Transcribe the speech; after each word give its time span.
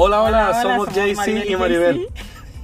Hola, 0.00 0.22
hola, 0.22 0.62
somos 0.62 0.88
somos 0.94 1.16
Maribel 1.16 1.50
y 1.50 1.56
Maribel. 1.56 2.08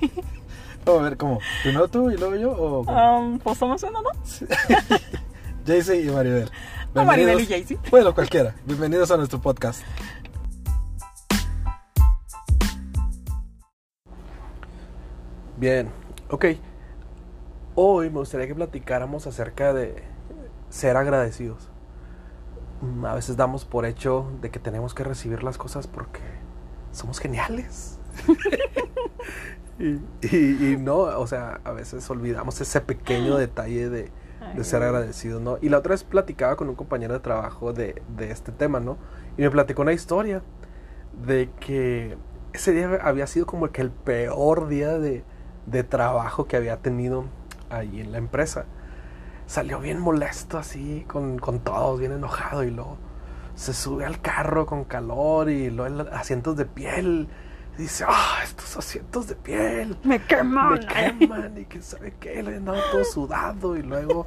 Vamos 0.84 1.00
a 1.00 1.04
ver, 1.04 1.16
¿cómo? 1.16 1.41
¿Primero 1.62 1.88
tú 1.88 2.11
y 2.11 2.16
luego 2.16 2.37
yo? 2.37 2.53
O 2.53 2.84
cómo? 2.84 3.18
Um, 3.18 3.38
pues 3.41 3.59
somos 3.59 3.82
uno, 3.82 4.00
¿no? 4.03 4.11
JC 5.66 6.05
y 6.05 6.11
Maribel. 6.11 6.50
O 6.95 7.05
Maribel 7.05 7.41
y 7.41 7.46
Bienvenidos- 7.46 7.80
JC. 7.82 7.91
Bueno, 7.91 8.14
cualquiera. 8.14 8.55
Bienvenidos 8.64 9.11
a 9.11 9.16
nuestro 9.16 9.41
podcast. 9.41 9.82
Bien, 15.57 15.89
ok. 16.30 16.45
Hoy 17.75 18.11
me 18.11 18.19
gustaría 18.19 18.46
que 18.46 18.55
platicáramos 18.55 19.27
acerca 19.27 19.73
de 19.73 20.03
ser 20.69 20.96
agradecidos. 20.96 21.69
Mm, 22.80 23.04
A 23.07 23.14
veces 23.14 23.36
damos 23.36 23.64
por 23.64 23.86
hecho 23.86 24.30
de 24.40 24.50
que 24.50 24.58
tenemos 24.58 24.94
que 24.94 25.04
recibir 25.04 25.43
las 25.43 25.58
cosas 25.58 25.86
porque 25.86 26.21
somos 26.94 27.18
geniales. 27.18 27.98
y, 29.79 29.98
y- 30.36 30.72
y 30.72 30.76
no, 30.76 30.96
o 30.98 31.26
sea, 31.26 31.61
a 31.64 31.72
veces 31.72 32.08
olvidamos 32.11 32.61
ese 32.61 32.80
pequeño 32.80 33.36
detalle 33.36 33.89
de, 33.91 34.11
de 34.56 34.64
ser 34.64 34.83
agradecidos, 34.83 35.42
¿no? 35.42 35.58
Y 35.61 35.69
la 35.69 35.78
otra 35.78 35.91
vez 35.91 36.05
platicaba 36.05 36.56
con 36.56 36.69
un 36.69 36.75
compañero 36.77 37.14
de 37.14 37.20
trabajo 37.20 37.72
de, 37.72 38.02
de 38.16 38.30
este 38.30 38.52
tema, 38.52 38.78
¿no? 38.80 38.98
Y 39.36 39.42
me 39.42 39.50
platicó 39.50 39.83
una 39.83 39.92
historia 39.92 40.42
de 41.27 41.50
que 41.61 42.16
ese 42.52 42.72
día 42.72 42.98
había 43.02 43.27
sido 43.27 43.47
como 43.47 43.69
que 43.70 43.83
el 43.83 43.91
peor 43.91 44.69
día 44.69 44.98
de, 44.98 45.24
de 45.66 45.83
trabajo 45.84 46.47
que 46.47 46.56
había 46.56 46.77
tenido 46.78 47.24
ahí 47.70 48.00
en 48.00 48.12
la 48.12 48.19
empresa. 48.19 48.66
Salió 49.47 49.80
bien 49.80 49.98
molesto 50.00 50.56
así, 50.56 51.05
con, 51.08 51.38
con 51.38 51.58
todos, 51.61 51.98
bien 51.98 52.12
enojado 52.12 52.62
y 52.64 52.70
luego 52.70 52.97
se 53.55 53.72
sube 53.72 54.05
al 54.05 54.20
carro 54.20 54.67
con 54.67 54.84
calor 54.84 55.48
y 55.50 55.70
luego 55.70 56.02
el- 56.02 56.08
asientos 56.12 56.56
de 56.56 56.66
piel. 56.66 57.28
Y 57.78 57.83
dice, 57.83 58.05
ah, 58.06 58.38
estos 58.44 58.77
asientos 58.77 59.27
de 59.27 59.34
piel 59.34 59.97
Me 60.05 60.20
queman. 60.22 60.74
me 60.74 60.80
queman 60.86 61.58
y 61.58 61.64
que 61.64 61.82
sabe 61.82 62.14
qué, 62.20 62.42
le 62.42 62.56
andaba 62.56 62.78
todo 62.92 63.05
sudado 63.05 63.77
y 63.77 63.82
luego 63.82 64.25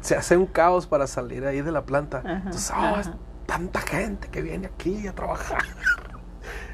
se 0.00 0.16
hace 0.16 0.36
un 0.38 0.46
caos 0.46 0.86
para 0.86 1.06
salir 1.06 1.44
ahí 1.44 1.60
de 1.60 1.70
la 1.72 1.84
planta. 1.84 2.18
Ajá, 2.18 2.32
Entonces, 2.36 2.62
es 2.64 2.70
ajá. 2.70 3.16
tanta 3.44 3.80
gente 3.80 4.28
que 4.28 4.40
viene 4.40 4.66
aquí 4.68 5.06
a 5.06 5.14
trabajar. 5.14 5.62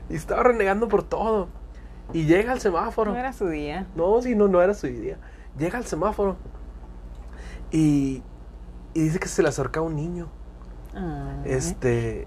y 0.08 0.14
estaba 0.14 0.44
renegando 0.44 0.86
por 0.88 1.02
todo. 1.02 1.48
Y 2.12 2.26
llega 2.26 2.52
al 2.52 2.60
semáforo. 2.60 3.10
No 3.12 3.18
era 3.18 3.32
su 3.32 3.48
día. 3.48 3.86
No, 3.96 4.20
sí, 4.22 4.34
no, 4.36 4.46
no 4.46 4.60
era 4.62 4.74
su 4.74 4.86
idea. 4.86 5.16
Llega 5.58 5.78
al 5.78 5.84
semáforo 5.86 6.36
y, 7.70 8.22
y 8.94 9.00
dice 9.02 9.18
que 9.18 9.28
se 9.28 9.42
le 9.42 9.48
acerca 9.48 9.80
un 9.80 9.96
niño. 9.96 10.28
Ay. 10.94 11.42
Este, 11.44 12.26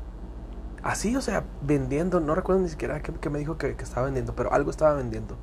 así, 0.83 1.15
o 1.15 1.21
sea, 1.21 1.43
vendiendo. 1.61 2.19
No 2.19 2.35
recuerdo 2.35 2.61
ni 2.61 2.69
siquiera 2.69 3.01
qué, 3.01 3.13
qué 3.13 3.29
me 3.29 3.39
dijo 3.39 3.57
que, 3.57 3.75
que 3.75 3.83
estaba 3.83 4.05
vendiendo, 4.05 4.35
pero 4.35 4.53
algo 4.53 4.71
estaba 4.71 4.93
vendiendo. 4.93 5.37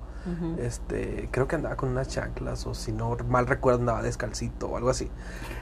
Este, 0.59 1.29
creo 1.33 1.49
que 1.49 1.57
andaba 1.57 1.75
con 1.77 1.89
unas 1.89 2.07
chanclas 2.07 2.65
o 2.69 2.75
si 2.75 2.93
no 2.93 3.17
mal 3.29 3.49
recuerdo 3.49 3.81
andaba 3.81 4.03
descalcito 4.03 4.69
o 4.69 4.77
algo 4.77 4.89
así. 4.91 5.11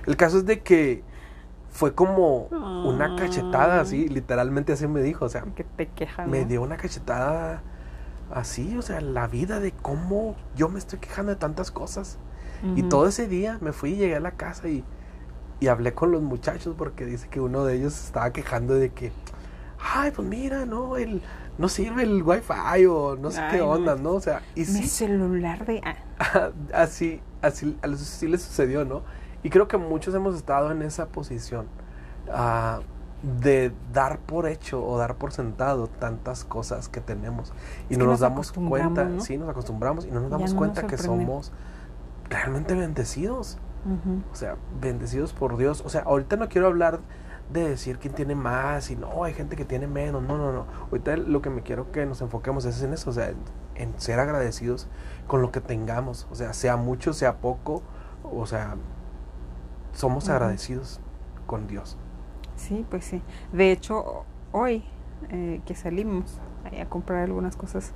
El 0.07 0.19
caso 0.19 0.37
es 0.37 0.45
de 0.45 0.61
que 0.61 1.03
fue 1.71 1.95
como 1.95 2.49
una 2.85 3.17
cachetada 3.17 3.81
así, 3.81 4.09
literalmente 4.09 4.75
así 4.75 4.87
me 4.87 5.01
dijo, 5.01 5.25
o 5.25 5.29
sea, 5.31 5.45
Que 5.55 5.65
te 5.65 5.89
quejas. 5.89 6.29
me 6.29 6.45
dio 6.45 6.61
una 6.61 6.77
cachetada 6.77 7.63
así, 8.31 8.77
o 8.77 8.83
sea, 8.83 9.01
la 9.01 9.27
vida 9.29 9.61
de 9.61 9.73
cómo 9.73 10.37
yo 10.57 10.69
me 10.69 10.79
estoy 10.79 10.99
quejando 10.99 11.33
de 11.33 11.37
tantas 11.37 11.71
cosas. 11.71 12.19
Y 12.77 12.83
todo 12.83 13.07
ese 13.07 13.27
día 13.27 13.57
me 13.63 13.73
fui 13.73 13.93
y 13.93 13.97
llegué 13.97 14.17
a 14.17 14.21
la 14.21 14.33
casa 14.33 14.69
y, 14.69 14.85
y 15.61 15.69
hablé 15.69 15.93
con 15.93 16.11
los 16.11 16.23
muchachos 16.23 16.75
porque 16.77 17.05
dice 17.05 17.29
que 17.29 17.41
uno 17.41 17.65
de 17.65 17.77
ellos 17.77 18.05
estaba 18.05 18.33
quejando 18.33 18.75
de 18.75 18.91
que, 18.91 19.13
ay, 19.79 20.11
pues 20.11 20.27
mira, 20.27 20.65
no, 20.65 20.97
el, 20.97 21.23
no 21.59 21.69
sirve 21.69 22.03
el 22.03 22.23
wifi 22.23 22.87
o 22.87 23.17
no 23.17 23.31
sé 23.31 23.41
Ay, 23.41 23.57
qué 23.59 23.63
onda, 23.63 23.95
¿no? 23.95 24.13
O 24.13 24.21
sea, 24.21 24.43
y 24.55 24.61
Mi 24.61 24.67
sí, 24.67 24.87
celular 24.89 25.67
de. 25.67 25.83
Ah. 25.85 26.51
así, 26.75 27.21
así, 27.43 27.77
así 27.83 28.27
le 28.27 28.39
sucedió, 28.39 28.85
¿no? 28.85 29.03
Y 29.43 29.51
creo 29.51 29.69
que 29.69 29.77
muchos 29.77 30.15
hemos 30.15 30.35
estado 30.35 30.71
en 30.71 30.83
esa 30.83 31.09
posición 31.09 31.67
ah, 32.31 32.81
de 33.43 33.73
dar 33.93 34.19
por 34.19 34.47
hecho 34.47 34.83
o 34.85 34.97
dar 34.97 35.17
por 35.17 35.33
sentado 35.33 35.89
tantas 35.89 36.45
cosas 36.45 36.89
que 36.89 37.01
tenemos 37.01 37.53
y 37.91 37.95
Es 37.95 37.99
no 37.99 38.07
nos 38.07 38.13
nos 38.13 38.21
damos 38.21 38.53
cuenta, 38.53 39.05
¿no? 39.05 39.21
sí, 39.21 39.37
nos 39.37 39.49
acostumbramos 39.49 40.07
y 40.07 40.11
no 40.11 40.21
nos 40.21 40.31
damos 40.31 40.55
no 40.55 40.55
nos 40.55 40.55
cuenta 40.55 40.87
que 40.87 40.97
somos 40.97 41.53
realmente 42.31 42.75
bendecidos. 42.75 43.59
O 44.31 44.35
sea, 44.35 44.57
bendecidos 44.81 45.33
por 45.33 45.57
Dios. 45.57 45.83
O 45.85 45.89
sea, 45.89 46.03
ahorita 46.03 46.37
no 46.37 46.49
quiero 46.49 46.67
hablar 46.67 47.01
de 47.53 47.69
decir 47.69 47.99
quién 47.99 48.15
tiene 48.15 48.35
más 48.35 48.91
y 48.91 48.97
no, 48.97 49.25
hay 49.25 49.33
gente 49.33 49.57
que 49.57 49.65
tiene 49.65 49.87
menos. 49.87 50.23
No, 50.23 50.37
no, 50.37 50.53
no. 50.53 50.67
Ahorita 50.91 51.17
lo 51.17 51.43
que 51.43 51.51
me 51.51 51.63
quiero 51.63 51.91
que 51.91 52.05
nos 52.07 52.21
enfoquemos 52.21 52.65
es 52.65 52.83
en 52.83 52.93
eso, 52.93 53.11
o 53.11 53.13
sea, 53.13 53.31
en, 53.31 53.39
en 53.75 53.99
ser 53.99 54.21
agradecidos 54.21 54.89
con 55.27 55.43
lo 55.43 55.51
que 55.51 55.61
tengamos. 55.61 56.27
O 56.31 56.35
sea, 56.35 56.53
sea 56.53 56.77
mucho, 56.77 57.13
sea 57.13 57.39
poco. 57.39 57.83
O 58.23 58.47
sea, 58.47 58.77
somos 59.93 60.29
agradecidos 60.29 61.01
con 61.47 61.67
Dios. 61.67 61.97
Sí, 62.57 62.85
pues 62.91 63.05
sí. 63.05 63.23
De 63.53 63.73
hecho, 63.73 64.25
hoy 64.53 64.85
eh, 65.31 65.61
que 65.67 65.75
salimos 65.75 66.39
a 66.81 66.87
comprar 66.87 67.25
algunas 67.25 67.57
cosas 67.57 67.93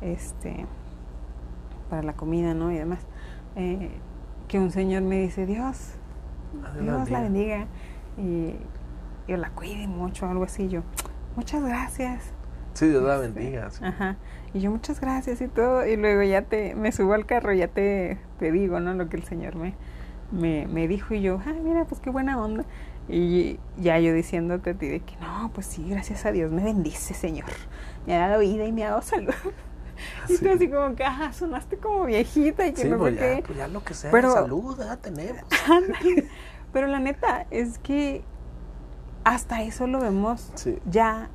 este 0.00 0.66
para 1.90 2.02
la 2.02 2.14
comida, 2.14 2.54
¿no? 2.54 2.70
Y 2.70 2.76
demás, 2.76 3.00
eh, 3.56 3.90
que 4.48 4.58
un 4.58 4.70
señor 4.70 5.02
me 5.02 5.20
dice, 5.20 5.46
Dios, 5.46 5.92
Dios 6.80 7.10
la 7.10 7.20
bendiga 7.20 7.66
y 8.18 8.54
yo 9.26 9.36
la 9.36 9.50
cuide 9.50 9.86
mucho, 9.88 10.26
algo 10.26 10.44
así. 10.44 10.68
Yo, 10.68 10.82
muchas 11.36 11.62
gracias. 11.64 12.22
Sí, 12.74 12.88
Dios 12.88 13.02
la 13.02 13.16
Este, 13.16 13.28
bendiga. 13.40 13.70
sí. 13.70 13.84
Ajá. 13.84 14.16
Y 14.52 14.60
yo, 14.60 14.70
muchas 14.70 15.00
gracias 15.00 15.40
y 15.40 15.48
todo. 15.48 15.86
Y 15.86 15.96
luego 15.96 16.22
ya 16.22 16.42
te, 16.42 16.74
me 16.74 16.92
subo 16.92 17.14
al 17.14 17.26
carro, 17.26 17.52
ya 17.52 17.68
te, 17.68 18.18
te 18.38 18.52
digo, 18.52 18.80
¿no? 18.80 18.94
Lo 18.94 19.08
que 19.08 19.16
el 19.16 19.24
Señor 19.24 19.56
me, 19.56 19.74
me, 20.32 20.66
me 20.66 20.86
dijo. 20.88 21.14
Y 21.14 21.22
yo, 21.22 21.40
ah, 21.46 21.52
mira, 21.62 21.84
pues 21.84 22.00
qué 22.00 22.10
buena 22.10 22.40
onda. 22.40 22.64
Y 23.08 23.58
ya 23.76 23.98
yo 23.98 24.12
diciéndote 24.14 24.70
a 24.70 24.74
ti 24.74 24.88
de 24.88 25.00
que, 25.00 25.14
no, 25.18 25.50
pues 25.54 25.66
sí, 25.66 25.86
gracias 25.88 26.24
a 26.26 26.32
Dios 26.32 26.50
me 26.50 26.64
bendice, 26.64 27.14
Señor. 27.14 27.46
Me 28.06 28.16
ha 28.16 28.28
dado 28.28 28.40
vida 28.40 28.64
y 28.66 28.72
me 28.72 28.84
ha 28.84 28.90
dado 28.90 29.02
salud. 29.02 29.34
Y 30.28 30.32
tú 30.38 30.44
Sí. 30.44 30.48
así 30.48 30.68
como 30.70 30.94
que, 30.94 31.04
ah, 31.04 31.30
sonaste 31.32 31.76
como 31.78 32.04
viejita 32.04 32.66
y 32.66 32.72
que 32.72 32.82
Sí, 32.82 32.88
no 32.88 32.98
pues 32.98 33.14
sé 33.14 33.20
ya, 33.20 33.36
qué. 33.36 33.42
pues 33.42 33.58
ya 33.58 33.68
lo 33.68 33.82
que 33.84 33.94
sea, 33.94 34.10
Pero- 34.10 34.32
salud, 34.32 34.78
ya 34.78 34.96
tenemos. 34.96 35.42
Pero 36.72 36.86
la 36.88 36.98
neta 36.98 37.46
es 37.50 37.78
que 37.78 38.24
hasta 39.24 39.62
eso 39.62 39.86
lo 39.86 40.00
vemos 40.00 40.50
Sí. 40.54 40.78
ya, 40.90 41.28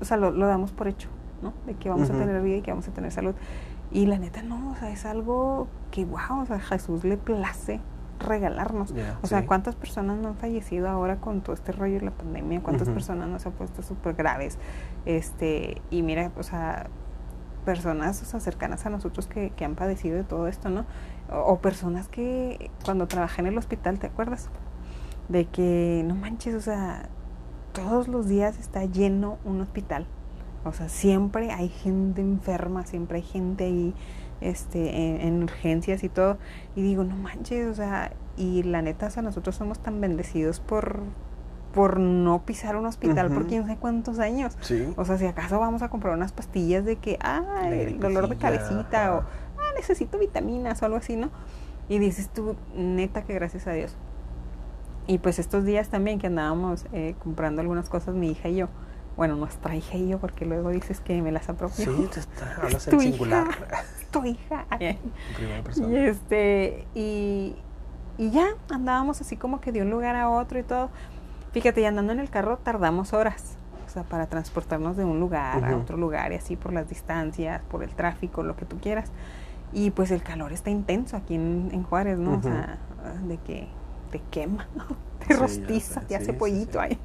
o 0.00 0.04
sea, 0.04 0.16
lo, 0.16 0.30
lo 0.30 0.46
damos 0.46 0.72
por 0.72 0.88
hecho, 0.88 1.08
¿no? 1.42 1.52
De 1.66 1.74
que 1.74 1.88
vamos 1.88 2.10
a 2.10 2.12
tener 2.12 2.40
vida 2.42 2.56
y 2.56 2.62
que 2.62 2.70
vamos 2.70 2.86
a 2.88 2.92
tener 2.92 3.10
salud. 3.12 3.34
Y 3.90 4.06
la 4.06 4.18
neta 4.18 4.42
no, 4.42 4.72
o 4.72 4.76
sea, 4.76 4.90
es 4.90 5.04
algo 5.06 5.68
que, 5.90 6.04
wow, 6.04 6.42
o 6.42 6.46
sea, 6.46 6.58
Jesús 6.60 7.04
le 7.04 7.16
place 7.16 7.80
regalarnos. 8.18 8.94
O 9.22 9.26
sea, 9.26 9.40
sí. 9.40 9.46
¿cuántas 9.46 9.74
personas 9.76 10.16
no 10.18 10.28
han 10.28 10.36
fallecido 10.36 10.88
ahora 10.88 11.16
con 11.16 11.42
todo 11.42 11.54
este 11.54 11.72
rollo 11.72 11.94
de 11.98 12.06
la 12.06 12.10
pandemia? 12.12 12.62
¿Cuántas 12.62 12.88
personas 12.88 13.28
no 13.28 13.38
se 13.38 13.48
han 13.48 13.54
puesto 13.54 13.82
súper 13.82 14.14
graves? 14.14 14.58
Este, 15.04 15.82
y 15.90 16.02
mira, 16.02 16.32
o 16.38 16.42
sea, 16.42 16.86
personas 17.66 18.22
o 18.22 18.24
sea, 18.24 18.40
cercanas 18.40 18.86
a 18.86 18.90
nosotros 18.90 19.26
que, 19.26 19.50
que 19.50 19.64
han 19.66 19.74
padecido 19.74 20.16
de 20.16 20.24
todo 20.24 20.46
esto, 20.46 20.70
¿no? 20.70 20.86
O, 21.28 21.58
personas 21.58 22.08
que 22.08 22.70
cuando 22.84 23.08
trabajé 23.08 23.42
en 23.42 23.48
el 23.48 23.58
hospital, 23.58 23.98
¿te 23.98 24.06
acuerdas? 24.06 24.48
De 25.28 25.44
que, 25.46 26.04
no 26.06 26.14
manches, 26.14 26.54
o 26.54 26.60
sea, 26.60 27.08
todos 27.72 28.06
los 28.06 28.28
días 28.28 28.58
está 28.58 28.84
lleno 28.84 29.38
un 29.44 29.60
hospital. 29.60 30.06
O 30.64 30.72
sea, 30.72 30.88
siempre 30.88 31.50
hay 31.50 31.68
gente 31.68 32.20
enferma, 32.22 32.86
siempre 32.86 33.18
hay 33.18 33.24
gente 33.24 33.64
ahí 33.64 33.94
este, 34.40 35.08
en, 35.08 35.20
en 35.20 35.42
urgencias 35.42 36.04
y 36.04 36.08
todo. 36.08 36.38
Y 36.76 36.82
digo, 36.82 37.02
no 37.02 37.16
manches, 37.16 37.66
o 37.66 37.74
sea, 37.74 38.12
y 38.36 38.62
la 38.62 38.82
neta, 38.82 39.06
o 39.06 39.10
sea, 39.10 39.22
nosotros 39.22 39.56
somos 39.56 39.80
tan 39.80 40.00
bendecidos 40.00 40.60
por, 40.60 41.02
por 41.76 42.00
no 42.00 42.42
pisar 42.46 42.74
un 42.74 42.86
hospital 42.86 43.28
por 43.28 43.40
Ujú. 43.40 43.48
quién 43.48 43.62
sabe 43.64 43.76
cuántos 43.76 44.18
años. 44.18 44.56
Sí. 44.62 44.94
O 44.96 45.04
sea, 45.04 45.18
si 45.18 45.26
acaso 45.26 45.60
vamos 45.60 45.82
a 45.82 45.90
comprar 45.90 46.14
unas 46.14 46.32
pastillas 46.32 46.86
de 46.86 46.96
que, 46.96 47.18
ah, 47.22 47.68
el 47.70 48.00
dolor 48.00 48.30
de 48.30 48.36
cabecita 48.36 49.14
o, 49.14 49.18
ah, 49.20 49.72
necesito 49.76 50.18
vitaminas 50.18 50.80
o 50.80 50.86
algo 50.86 50.96
así, 50.96 51.16
¿no? 51.16 51.28
Y 51.90 51.98
dices 51.98 52.30
tú, 52.30 52.56
neta 52.74 53.24
que 53.24 53.34
gracias 53.34 53.66
a 53.66 53.72
Dios. 53.72 53.94
Y 55.06 55.18
pues 55.18 55.38
estos 55.38 55.64
días 55.66 55.90
también 55.90 56.18
que 56.18 56.28
andábamos 56.28 56.86
eh, 56.94 57.14
comprando 57.22 57.60
algunas 57.60 57.90
cosas, 57.90 58.14
mi 58.14 58.30
hija 58.30 58.48
y 58.48 58.56
yo, 58.56 58.68
bueno, 59.18 59.36
nuestra 59.36 59.76
hija 59.76 59.98
y 59.98 60.08
yo, 60.08 60.18
porque 60.18 60.46
luego 60.46 60.70
dices 60.70 61.00
que 61.00 61.20
me 61.20 61.30
las 61.30 61.50
apropio. 61.50 61.84
Sí, 61.84 62.08
te 62.10 62.20
está, 62.20 62.56
hablas 62.62 62.86
Tu 62.86 62.96
en 62.96 63.02
hija. 63.02 63.10
singular. 63.12 63.46
tu 64.10 64.24
hija. 64.24 64.66
En 64.80 64.96
primera 65.36 65.62
Y 65.90 65.96
este, 66.08 66.86
y, 66.94 67.54
y 68.16 68.30
ya 68.30 68.46
andábamos 68.70 69.20
así 69.20 69.36
como 69.36 69.60
que 69.60 69.72
de 69.72 69.82
un 69.82 69.90
lugar 69.90 70.16
a 70.16 70.30
otro 70.30 70.58
y 70.58 70.62
todo. 70.62 70.88
Fíjate, 71.56 71.80
y 71.80 71.84
andando 71.86 72.12
en 72.12 72.20
el 72.20 72.28
carro 72.28 72.58
tardamos 72.58 73.14
horas. 73.14 73.56
O 73.86 73.88
sea, 73.88 74.02
para 74.02 74.26
transportarnos 74.26 74.98
de 74.98 75.06
un 75.06 75.18
lugar 75.20 75.64
a 75.64 75.74
otro 75.74 75.96
lugar 75.96 76.32
y 76.32 76.34
así 76.34 76.54
por 76.54 76.74
las 76.74 76.86
distancias, 76.86 77.62
por 77.70 77.82
el 77.82 77.94
tráfico, 77.94 78.42
lo 78.42 78.56
que 78.56 78.66
tú 78.66 78.78
quieras. 78.78 79.10
Y 79.72 79.90
pues 79.90 80.10
el 80.10 80.22
calor 80.22 80.52
está 80.52 80.68
intenso 80.68 81.16
aquí 81.16 81.34
en, 81.34 81.70
en 81.72 81.82
Juárez, 81.82 82.18
¿no? 82.18 82.36
O 82.36 82.42
sea, 82.42 82.76
de 83.26 83.38
que 83.38 83.68
te 84.10 84.20
quema, 84.30 84.68
te 85.26 85.32
rostiza, 85.32 86.02
te 86.02 86.14
hace 86.14 86.32
sí, 86.32 86.32
pollito 86.32 86.72
sí. 86.72 86.78
ahí. 86.78 86.98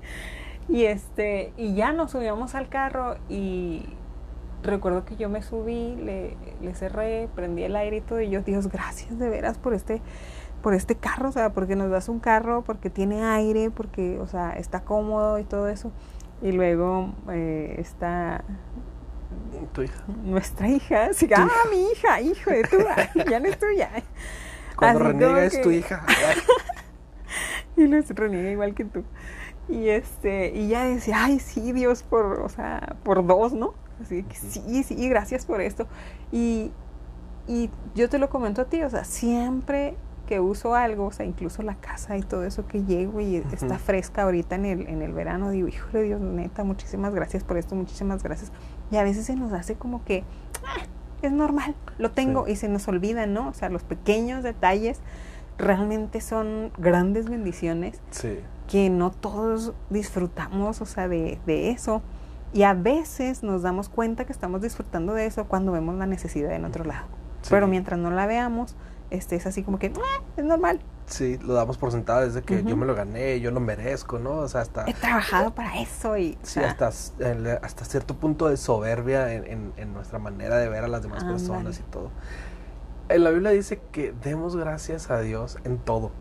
Y 0.67 0.83
este, 0.83 1.53
y 1.55 1.73
ya 1.73 1.93
nos 1.93 2.11
subíamos 2.11 2.53
al 2.53 2.67
carro 2.67 3.15
y 3.29 3.85
recuerdo 4.63 5.05
que 5.05 5.15
yo 5.15 5.29
me 5.29 5.41
subí, 5.43 5.95
le, 5.95 6.35
le 6.61 6.75
cerré, 6.75 7.29
prendí 7.35 7.63
el 7.63 7.77
aire 7.77 7.97
y 7.97 8.01
todo, 8.01 8.19
y 8.19 8.29
yo, 8.29 8.41
Dios, 8.41 8.67
gracias 8.67 9.17
de 9.17 9.29
veras 9.29 9.57
por 9.57 9.73
este, 9.73 10.01
por 10.61 10.73
este 10.73 10.95
carro, 10.95 11.29
o 11.29 11.31
sea, 11.31 11.53
porque 11.53 11.75
nos 11.75 11.89
das 11.89 12.09
un 12.09 12.19
carro, 12.19 12.63
porque 12.63 12.89
tiene 12.89 13.23
aire, 13.23 13.71
porque, 13.71 14.19
o 14.19 14.27
sea, 14.27 14.51
está 14.51 14.81
cómodo 14.81 15.39
y 15.39 15.43
todo 15.43 15.67
eso. 15.67 15.91
Y 16.41 16.51
luego 16.51 17.13
eh, 17.29 17.75
está 17.77 18.43
Tu 19.73 19.83
hija. 19.83 20.03
nuestra 20.23 20.67
hija, 20.69 21.05
ah, 21.05 21.11
hija. 21.11 21.49
mi 21.69 21.91
hija, 21.91 22.21
hijo 22.21 22.49
de 22.49 22.63
tu, 22.63 22.77
ya 23.29 23.39
no 23.39 23.47
es 23.47 23.59
tuya. 23.59 23.89
Cuando 24.75 25.03
Así 25.03 25.11
reniega 25.11 25.43
es 25.43 25.61
tu 25.61 25.71
hija. 25.71 26.05
y 27.77 27.87
los 27.87 28.09
reniega 28.09 28.49
igual 28.49 28.73
que 28.73 28.85
tú. 28.85 29.03
Y 29.69 29.89
este, 29.89 30.51
y 30.53 30.67
ya 30.67 30.85
decía, 30.85 31.23
ay, 31.23 31.39
sí, 31.39 31.71
Dios, 31.71 32.03
por, 32.03 32.41
o 32.41 32.49
sea, 32.49 32.95
por 33.03 33.25
dos, 33.25 33.53
¿no? 33.53 33.73
Así 34.01 34.23
que 34.23 34.35
sí, 34.35 34.83
sí, 34.83 35.09
gracias 35.09 35.45
por 35.45 35.61
esto. 35.61 35.87
Y, 36.31 36.71
y 37.47 37.69
yo 37.93 38.09
te 38.09 38.17
lo 38.17 38.29
comento 38.29 38.63
a 38.63 38.65
ti, 38.65 38.81
o 38.81 38.89
sea, 38.89 39.03
siempre 39.03 39.95
que 40.31 40.39
uso 40.39 40.75
algo, 40.75 41.07
o 41.07 41.11
sea, 41.11 41.25
incluso 41.25 41.61
la 41.61 41.75
casa 41.75 42.15
y 42.15 42.21
todo 42.21 42.45
eso 42.45 42.65
que 42.65 42.85
llego 42.85 43.19
y 43.19 43.35
está 43.35 43.77
fresca 43.77 44.21
ahorita 44.21 44.55
en 44.55 44.63
el, 44.63 44.87
en 44.87 45.01
el 45.01 45.11
verano, 45.11 45.49
digo, 45.49 45.67
híjole 45.67 46.03
Dios, 46.03 46.21
neta, 46.21 46.63
muchísimas 46.63 47.13
gracias 47.13 47.43
por 47.43 47.57
esto, 47.57 47.75
muchísimas 47.75 48.23
gracias. 48.23 48.53
Y 48.91 48.95
a 48.95 49.03
veces 49.03 49.25
se 49.25 49.35
nos 49.35 49.51
hace 49.51 49.75
como 49.75 50.05
que, 50.05 50.23
"Ah, 50.65 50.85
es 51.21 51.33
normal, 51.33 51.75
lo 51.97 52.11
tengo, 52.11 52.45
Sí. 52.45 52.53
y 52.53 52.55
se 52.55 52.69
nos 52.69 52.87
olvida, 52.87 53.25
¿no? 53.25 53.49
O 53.49 53.53
sea, 53.53 53.67
los 53.67 53.83
pequeños 53.83 54.41
detalles 54.41 55.01
realmente 55.57 56.21
son 56.21 56.71
grandes 56.77 57.29
bendiciones 57.29 57.99
Sí. 58.11 58.39
que 58.69 58.89
no 58.89 59.11
todos 59.11 59.73
disfrutamos, 59.89 60.79
o 60.79 60.85
sea, 60.85 61.09
de, 61.09 61.39
de 61.45 61.71
eso. 61.71 62.01
Y 62.53 62.63
a 62.63 62.73
veces 62.73 63.43
nos 63.43 63.63
damos 63.63 63.89
cuenta 63.89 64.23
que 64.23 64.31
estamos 64.31 64.61
disfrutando 64.61 65.13
de 65.13 65.25
eso 65.25 65.43
cuando 65.49 65.73
vemos 65.73 65.95
la 65.95 66.05
necesidad 66.05 66.53
en 66.53 66.63
otro 66.63 66.85
lado. 66.85 67.07
Sí. 67.41 67.49
Pero 67.49 67.67
mientras 67.67 67.99
no 67.99 68.11
la 68.11 68.27
veamos, 68.27 68.77
este 69.11 69.35
es 69.35 69.45
así 69.45 69.61
como 69.63 69.77
que 69.77 69.93
"Ah, 69.95 70.23
es 70.37 70.43
normal. 70.43 70.81
Sí, 71.05 71.37
lo 71.43 71.53
damos 71.53 71.77
por 71.77 71.91
sentado 71.91 72.21
desde 72.21 72.41
que 72.41 72.63
yo 72.63 72.75
me 72.77 72.85
lo 72.85 72.95
gané, 72.95 73.39
yo 73.41 73.51
lo 73.51 73.59
merezco, 73.59 74.17
¿no? 74.17 74.31
O 74.37 74.47
sea, 74.47 74.61
hasta, 74.61 74.85
He 74.89 74.93
trabajado 74.93 75.53
para 75.53 75.79
eso 75.81 76.17
y 76.17 76.37
o 76.41 76.45
sí, 76.45 76.59
sea, 76.61 76.69
hasta, 76.71 76.87
hasta 76.87 77.85
cierto 77.85 78.15
punto 78.15 78.47
de 78.47 78.55
soberbia 78.57 79.33
en, 79.33 79.45
en- 79.45 79.73
en 79.77 79.93
nuestra 79.93 80.17
manera 80.19 80.57
de 80.57 80.69
ver 80.69 80.83
a 80.85 80.87
las 80.87 81.03
demás 81.03 81.23
personas 81.25 81.79
y 81.79 81.83
todo. 81.83 82.09
En 83.09 83.23
la 83.25 83.29
Biblia 83.31 83.51
dice 83.51 83.81
que 83.91 84.13
demos 84.23 84.55
gracias 84.55 85.11
a 85.11 85.19
Dios 85.19 85.57
en 85.65 85.77
todo. 85.77 86.11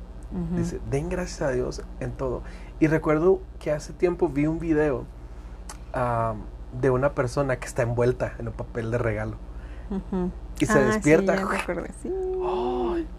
Dice, 0.56 0.80
den 0.90 1.08
gracias 1.08 1.42
a 1.42 1.50
Dios 1.50 1.82
en 2.00 2.12
todo. 2.12 2.42
Y 2.80 2.86
recuerdo 2.86 3.40
que 3.58 3.72
hace 3.72 3.92
tiempo 3.92 4.28
vi 4.28 4.46
un 4.46 4.58
video 4.60 5.04
ah, 5.92 6.34
de 6.80 6.90
una 6.90 7.14
persona 7.14 7.56
que 7.58 7.66
está 7.66 7.82
envuelta 7.82 8.34
en 8.38 8.48
un 8.48 8.54
papel 8.54 8.90
de 8.90 8.98
regalo. 8.98 9.36
Y 10.58 10.66
se 10.66 10.72
Ah, 10.78 10.82
despierta. 10.82 11.36
Sí, 11.36 11.92
sí. 12.02 12.12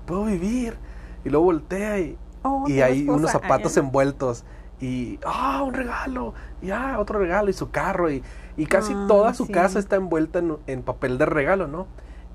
Puedo 0.06 0.26
vivir. 0.26 0.78
Y 1.26 1.30
luego 1.30 1.46
voltea 1.46 2.00
y, 2.00 2.18
Oh, 2.44 2.66
y 2.68 2.82
hay 2.82 3.02
esposa. 3.02 3.18
unos 3.18 3.32
zapatos 3.32 3.78
Ah, 3.78 3.82
envueltos. 3.82 4.46
Y, 4.80 5.20
¡ah! 5.26 5.62
un 5.64 5.74
regalo. 5.74 6.34
Y, 6.62 6.72
¡ah! 6.72 6.98
otro 7.00 7.20
regalo. 7.20 7.50
Y 7.50 7.54
su 7.54 7.70
carro. 7.72 8.10
Y, 8.10 8.24
y 8.58 8.66
casi 8.66 8.94
Ah, 8.96 9.06
toda 9.08 9.34
su 9.34 9.46
sí. 9.46 9.54
casa 9.54 9.78
está 9.80 9.96
envuelta 9.96 10.40
en, 10.40 10.58
en 10.68 10.82
papel 10.82 11.18
de 11.18 11.26
regalo, 11.26 11.68
¿no? 11.68 11.88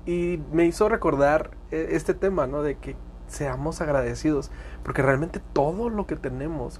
Y 0.05 0.39
me 0.53 0.65
hizo 0.65 0.87
recordar 0.87 1.51
eh, 1.71 1.89
este 1.91 2.13
tema, 2.13 2.47
¿no? 2.47 2.61
De 2.61 2.75
que 2.77 2.95
seamos 3.27 3.81
agradecidos. 3.81 4.49
Porque 4.83 5.01
realmente 5.01 5.41
todo 5.51 5.89
lo 5.89 6.07
que 6.07 6.15
tenemos 6.15 6.79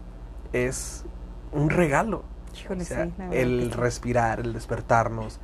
es 0.54 1.04
un 1.52 1.70
regalo. 1.70 2.24
Híjole, 2.66 2.82
O 2.82 2.86
sea, 2.86 3.06
sí, 3.06 3.14
la 3.18 3.26
verdad 3.26 3.40
el 3.42 3.72
respirar, 3.72 4.40
el 4.40 4.54
despertarnos, 4.54 5.40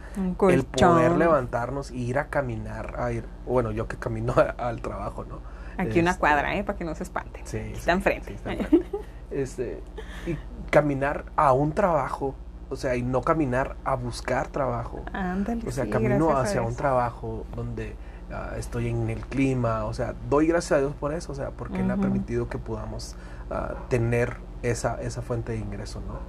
el 0.49 0.63
poder 0.65 1.11
levantarnos 1.13 1.91
y 1.91 2.03
ir 2.05 2.19
a 2.19 2.27
caminar, 2.27 2.95
a 2.99 3.11
ir, 3.11 3.25
bueno, 3.45 3.71
yo 3.71 3.87
que 3.87 3.97
camino 3.97 4.33
a- 4.37 4.41
al 4.69 4.81
trabajo, 4.81 5.25
¿no? 5.25 5.39
Aquí 5.77 5.99
una 5.99 6.11
Este, 6.11 6.19
cuadra, 6.19 6.55
¿eh? 6.55 6.63
Para 6.63 6.77
que 6.77 6.85
no 6.85 6.93
se 6.95 7.03
espanten. 7.03 7.45
Sí, 7.47 7.57
está 7.57 7.91
enfrente. 7.93 8.27
sí, 8.29 8.33
está 8.35 8.53
enfrente. 8.53 8.87
Este, 9.31 9.81
y 10.27 10.37
caminar 10.69 11.25
a 11.35 11.53
un 11.53 11.71
trabajo, 11.71 12.35
o 12.69 12.75
sea, 12.75 12.95
y 12.95 13.01
no 13.01 13.21
caminar 13.21 13.75
a 13.83 13.95
buscar 13.95 14.47
trabajo. 14.49 15.03
Ándale, 15.11 15.67
O 15.67 15.71
sea, 15.71 15.89
camino 15.89 16.37
hacia 16.37 16.61
un 16.61 16.75
trabajo 16.75 17.43
donde 17.55 17.95
ah, 18.31 18.51
estoy 18.57 18.89
en 18.89 19.09
el 19.09 19.21
clima, 19.21 19.85
o 19.85 19.93
sea, 19.95 20.13
doy 20.29 20.45
gracias 20.47 20.73
a 20.73 20.81
Dios 20.81 20.93
por 20.93 21.13
eso, 21.15 21.31
o 21.31 21.35
sea, 21.35 21.49
porque 21.49 21.81
Él 21.81 21.89
ha 21.89 21.97
permitido 21.97 22.47
que 22.47 22.59
podamos 22.59 23.15
ah, 23.49 23.73
tener 23.89 24.37
esa, 24.61 25.01
esa 25.01 25.23
fuente 25.23 25.53
de 25.53 25.57
ingreso, 25.57 25.99
¿no? 26.07 26.19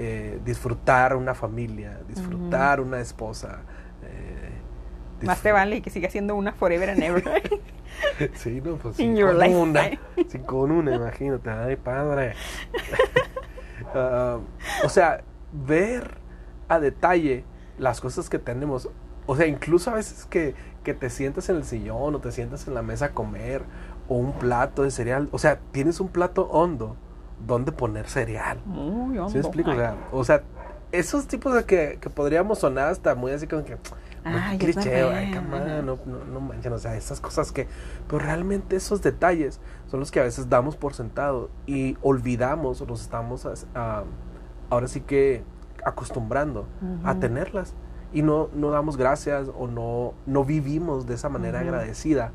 Eh, 0.00 0.38
disfrutar 0.44 1.16
una 1.16 1.34
familia, 1.34 1.98
disfrutar 2.06 2.80
una 2.80 3.00
esposa. 3.00 3.62
eh, 4.04 5.26
Más 5.26 5.40
te 5.42 5.50
vale 5.50 5.82
que 5.82 5.90
siga 5.90 6.08
siendo 6.08 6.36
una 6.36 6.52
forever 6.52 6.90
and 6.90 7.02
ever. 7.02 7.24
Sí, 8.34 8.60
no, 8.64 8.76
pues 8.76 9.00
In 9.00 9.14
sí, 9.16 9.20
your 9.20 9.36
con 9.36 9.54
una, 9.54 9.90
sí, 10.28 10.38
con 10.46 10.70
una, 10.70 10.94
imagínate, 10.94 11.50
ay 11.50 11.76
padre. 11.76 12.34
Ah, 13.94 14.38
o 14.84 14.88
sea, 14.88 15.22
ver 15.52 16.18
a 16.68 16.78
detalle 16.78 17.44
las 17.78 18.00
cosas 18.00 18.28
que 18.28 18.38
tenemos. 18.38 18.88
O 19.26 19.36
sea, 19.36 19.46
incluso 19.46 19.90
a 19.90 19.94
veces 19.94 20.26
que, 20.26 20.54
que 20.84 20.94
te 20.94 21.10
sientas 21.10 21.48
en 21.48 21.56
el 21.56 21.64
sillón 21.64 22.14
o 22.14 22.20
te 22.20 22.30
sientas 22.32 22.68
en 22.68 22.74
la 22.74 22.82
mesa 22.82 23.06
a 23.06 23.10
comer 23.10 23.62
o 24.08 24.16
un 24.16 24.32
plato 24.32 24.82
de 24.82 24.90
cereal. 24.90 25.28
O 25.32 25.38
sea, 25.38 25.58
tienes 25.72 26.00
un 26.00 26.08
plato 26.08 26.48
hondo 26.50 26.96
donde 27.46 27.72
poner 27.72 28.08
cereal. 28.08 28.60
Muy 28.64 29.16
¿Sí 29.28 29.34
me 29.34 29.40
explico? 29.40 29.70
O 29.70 29.74
sea, 29.74 29.96
o 30.12 30.24
sea, 30.24 30.42
esos 30.92 31.26
tipos 31.26 31.54
de 31.54 31.64
que, 31.64 31.98
que 32.00 32.10
podríamos 32.10 32.58
sonar 32.58 32.88
hasta 32.88 33.14
muy 33.14 33.32
así 33.32 33.46
como 33.46 33.64
que 33.64 33.76
Ay, 34.24 34.58
cliché, 34.58 35.02
ay, 35.02 35.36
on, 35.36 35.86
no, 35.86 35.96
no, 36.04 36.24
no 36.24 36.40
manchen, 36.40 36.72
o 36.72 36.78
sea, 36.78 36.96
esas 36.96 37.20
cosas 37.20 37.52
que, 37.52 37.66
pero 38.08 38.18
realmente 38.18 38.76
esos 38.76 39.00
detalles 39.00 39.60
son 39.86 40.00
los 40.00 40.10
que 40.10 40.20
a 40.20 40.24
veces 40.24 40.48
damos 40.48 40.76
por 40.76 40.94
sentado 40.94 41.50
y 41.66 41.96
olvidamos 42.02 42.80
o 42.80 42.86
nos 42.86 43.00
estamos 43.00 43.46
ah, 43.74 44.04
ahora 44.70 44.88
sí 44.88 45.00
que 45.00 45.44
acostumbrando 45.84 46.66
a 47.04 47.14
tenerlas. 47.16 47.74
Y 48.12 48.22
no, 48.22 48.48
no 48.54 48.70
damos 48.70 48.96
gracias 48.96 49.50
o 49.56 49.66
no, 49.66 50.14
no 50.24 50.44
vivimos 50.44 51.06
de 51.06 51.14
esa 51.14 51.28
manera 51.28 51.60
agradecida. 51.60 52.32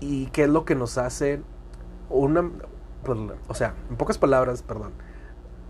Y 0.00 0.26
qué 0.26 0.44
es 0.44 0.48
lo 0.48 0.64
que 0.64 0.74
nos 0.74 0.96
hace 0.96 1.42
una, 2.08 2.42
pues, 2.42 2.71
o 3.48 3.54
sea, 3.54 3.74
en 3.90 3.96
pocas 3.96 4.18
palabras, 4.18 4.62
perdón, 4.62 4.92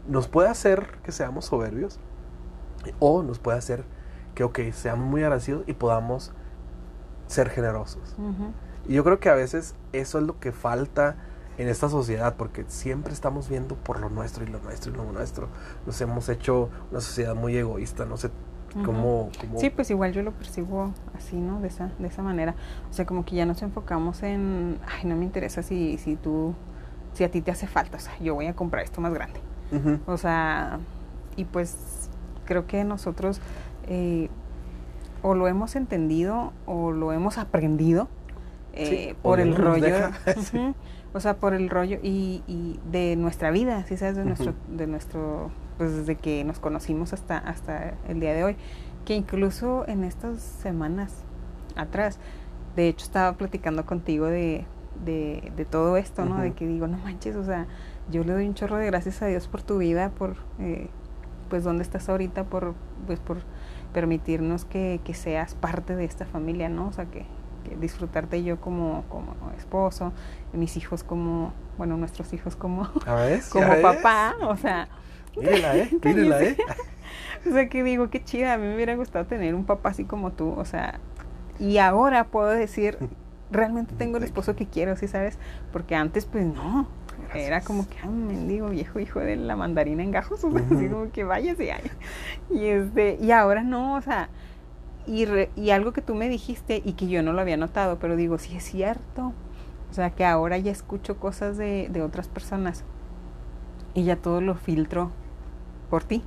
nos 0.09 0.29
puede 0.29 0.49
hacer 0.49 0.99
que 1.03 1.13
seamos 1.13 1.47
soberbios 1.47 1.99
o 2.99 3.23
nos 3.23 3.39
puede 3.39 3.59
hacer 3.59 3.85
que, 4.35 4.45
ok, 4.45 4.59
seamos 4.73 5.07
muy 5.07 5.23
agradecidos 5.23 5.65
y 5.67 5.75
podamos 5.75 6.33
ser 7.27 7.51
generosos. 7.51 8.15
Ujú. 8.19 8.53
Y 8.89 8.95
yo 8.95 9.05
creo 9.05 9.21
que 9.21 9.29
a 9.29 9.35
veces 9.35 9.75
eso 9.93 10.19
es 10.19 10.25
lo 10.25 10.41
que 10.41 10.53
falta 10.53 11.17
en 11.59 11.69
esta 11.69 11.89
sociedad, 11.89 12.35
porque 12.37 12.65
siempre 12.67 13.13
estamos 13.13 13.49
viendo 13.49 13.77
por 13.77 14.01
lo 14.01 14.09
nuestro 14.09 14.43
y 14.43 14.49
lo 14.49 14.59
nuestro 14.61 14.93
y 14.93 14.97
lo 14.97 15.05
nuestro. 15.13 15.49
Nos 15.87 16.01
hemos 16.01 16.29
hecho 16.29 16.71
una 16.91 17.01
sociedad 17.01 17.35
muy 17.35 17.57
egoísta, 17.57 18.05
no 18.07 18.17
sé 18.17 18.31
Ujú. 18.75 18.85
cómo... 18.85 19.31
cómo- 19.39 19.61
Sí, 19.61 19.71
pues 19.71 19.91
igual 19.91 20.13
yo 20.13 20.23
lo 20.23 20.33
percibo 20.33 20.93
así, 21.15 21.37
¿no? 21.37 21.61
De 21.61 21.69
esa, 21.69 21.93
de 21.99 22.09
esa 22.09 22.23
manera. 22.23 22.55
O 22.91 22.93
sea, 22.93 23.05
como 23.07 23.25
que 23.25 23.37
ya 23.37 23.47
nos 23.47 23.63
enfocamos 23.63 24.23
en, 24.23 24.79
ay, 24.89 25.07
no 25.09 25.15
me 25.15 25.25
interesa 25.25 25.63
si, 25.63 25.99
si 25.99 26.17
tú, 26.17 26.55
si 27.15 27.25
a 27.25 27.31
ti 27.31 27.41
te 27.41 27.51
hace 27.51 27.67
falta, 27.67 27.97
o 27.97 28.01
sea, 28.01 28.19
yo 28.21 28.35
voy 28.35 28.47
a 28.47 28.55
comprar 28.55 28.85
esto 28.85 29.01
más 29.01 29.13
grande. 29.13 29.41
O 30.07 30.19
sea, 30.19 30.81
y 31.37 31.47
pues 31.47 32.11
creo 32.45 32.67
que 32.67 32.85
nosotros 32.85 33.41
eh, 33.89 34.29
o 35.23 35.35
lo 35.35 35.49
hemos 35.49 35.77
entendido 35.77 36.53
o 36.67 36.93
lo 36.93 37.13
hemos 37.13 37.39
aprendido 37.39 38.09
eh, 38.75 38.87
Sí, 38.87 39.17
por 39.23 39.41
el 39.41 39.57
rollo. 39.57 40.11
Sí. 40.41 40.75
O 41.15 41.21
sea, 41.21 41.37
por 41.37 41.53
el 41.53 41.69
rollo 41.69 41.99
y, 42.03 42.43
y 42.47 42.81
de 42.91 43.17
nuestra 43.17 43.51
vida, 43.51 43.85
¿sí 43.87 43.99
sabes? 43.99 44.17
De 44.17 44.25
nuestro, 44.25 44.55
de 44.69 44.87
nuestro, 44.87 45.51
pues 45.77 45.95
desde 45.95 46.17
que 46.17 46.43
nos 46.43 46.59
conocimos 46.59 47.13
hasta, 47.13 47.37
hasta 47.37 47.95
el 48.09 48.19
día 48.19 48.33
de 48.33 48.45
hoy. 48.45 48.57
Que 49.05 49.15
incluso 49.15 49.87
en 49.89 50.05
estas 50.05 50.41
semanas 50.41 51.13
atrás, 51.77 52.19
de 52.77 52.89
hecho 52.89 53.05
estaba 53.05 53.37
platicando 53.37 53.85
contigo 53.85 54.25
de, 54.25 54.65
de, 55.05 55.53
de 55.57 55.65
todo 55.65 55.97
esto, 55.97 56.25
¿no? 56.25 56.41
De 56.41 56.53
que 56.53 56.67
digo, 56.67 56.87
no 56.87 56.99
manches, 56.99 57.37
o 57.37 57.45
sea, 57.45 57.67
yo 58.11 58.25
le 58.25 58.33
doy 58.33 58.47
un 58.47 58.55
chorro 58.55 58.77
de 58.77 58.87
gracias 58.87 59.23
a 59.23 59.27
Dios 59.27 59.49
por 59.49 59.63
tu 59.63 59.79
vida, 59.79 60.11
por 60.11 60.37
eh, 60.59 60.89
pues 61.49 61.65
dónde 61.65 61.83
estás 61.83 62.09
ahorita, 62.09 62.45
por 62.45 62.75
pues 63.07 63.21
por 63.21 63.39
permitirnos 63.93 64.65
que, 64.65 65.01
que 65.05 65.15
seas 65.15 65.55
parte 65.55 65.97
de 65.97 66.05
esta 66.05 66.25
familia, 66.25 66.69
¿no? 66.69 66.89
O 66.89 66.93
sea, 66.93 67.07
que, 67.07 67.27
que 67.65 67.77
disfrutarte 67.77 68.43
yo 68.43 68.61
como, 68.61 69.05
como 69.09 69.35
esposo, 69.57 70.13
mis 70.53 70.77
hijos 70.77 71.05
como, 71.05 71.53
bueno, 71.79 71.97
nuestros 71.97 72.33
hijos 72.33 72.57
como, 72.57 72.89
¿A 73.07 73.15
ver? 73.15 73.43
como 73.51 73.65
¿Ya 73.67 73.75
ves? 73.75 73.83
papá, 73.83 74.35
o 74.43 74.57
sea, 74.57 74.89
Mírela, 75.37 75.77
¿eh? 75.77 75.91
Mírela, 76.05 76.43
¿eh? 76.43 76.57
o 77.49 77.51
sea, 77.51 77.69
que 77.69 77.83
digo, 77.83 78.11
qué 78.11 78.23
chida, 78.23 78.55
a 78.55 78.59
mí 78.59 78.67
me 78.67 78.75
hubiera 78.75 78.95
gustado 78.97 79.27
tener 79.27 79.55
un 79.55 79.65
papá 79.65 79.91
así 79.91 80.05
como 80.05 80.33
tú, 80.33 80.53
o 80.57 80.65
sea, 80.65 81.01
y 81.59 81.79
ahora 81.79 82.25
puedo 82.25 82.49
decir, 82.49 82.99
realmente 83.53 83.95
tengo 83.97 84.19
el 84.19 84.25
esposo 84.25 84.57
que 84.57 84.67
quiero, 84.67 84.97
¿sí 84.97 85.09
sabes? 85.09 85.39
Porque 85.73 85.95
antes, 85.97 86.27
pues 86.27 86.47
no, 86.47 86.89
era 87.35 87.65
como 87.65 87.89
que, 87.89 87.97
ah, 88.03 88.09
mendigo 88.09 88.69
viejo 88.71 89.01
hijo 89.01 89.21
de 89.21 89.37
la 89.37 89.57
mandarina 89.57 90.03
en 90.03 90.11
gajos, 90.13 90.45
o 90.45 90.53
sea, 90.53 90.65
así 90.73 90.89
como 90.89 91.11
que 91.13 91.25
váyase, 91.25 91.73
ay. 91.73 91.93
Y, 92.51 92.67
este, 92.67 93.19
y 93.21 93.33
ahora 93.33 93.63
no, 93.63 93.97
o 93.97 94.03
sea, 94.03 94.31
y, 95.07 95.25
re- 95.27 95.51
y 95.57 95.71
algo 95.71 95.93
que 95.93 96.03
tú 96.03 96.15
me 96.15 96.29
dijiste 96.29 96.83
y 96.85 96.95
que 96.95 97.09
yo 97.09 97.23
no 97.23 97.33
lo 97.33 97.41
había 97.41 97.57
notado, 97.57 97.99
pero 97.99 98.17
digo, 98.17 98.39
sí 98.39 98.57
es 98.57 98.65
cierto. 98.65 99.35
O 99.91 99.95
sea, 99.95 100.11
que 100.11 100.25
ahora 100.25 100.59
ya 100.59 100.73
escucho 100.73 101.19
cosas 101.19 101.59
de, 101.59 101.89
de 101.91 102.03
otras 102.03 102.29
personas 102.29 102.85
y 103.95 104.05
ya 104.05 104.17
todo 104.17 104.41
lo 104.41 104.55
filtro 104.55 105.11
por 105.91 106.05
ti. 106.05 106.23